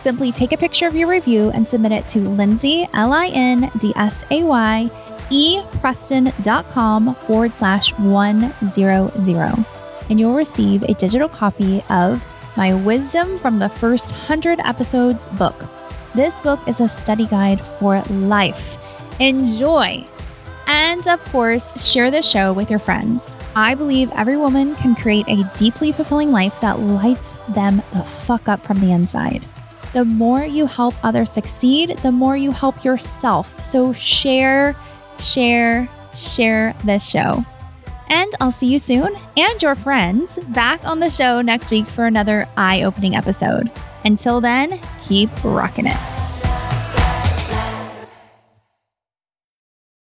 [0.00, 3.70] Simply take a picture of your review and submit it to Lindsay, L I N
[3.78, 4.90] D S A Y,
[5.28, 9.64] E Preston.com forward slash 100.
[10.08, 12.24] And you'll receive a digital copy of
[12.56, 15.64] my Wisdom from the First 100 Episodes book
[16.14, 18.78] this book is a study guide for life.
[19.20, 20.06] Enjoy!
[20.66, 23.36] And of course, share the show with your friends.
[23.54, 28.48] I believe every woman can create a deeply fulfilling life that lights them the fuck
[28.48, 29.44] up from the inside.
[29.92, 33.62] The more you help others succeed, the more you help yourself.
[33.64, 34.74] So share,
[35.18, 37.44] share, share this show.
[38.08, 42.06] And I'll see you soon and your friends back on the show next week for
[42.06, 43.70] another eye opening episode.
[44.04, 46.23] Until then, keep rocking it.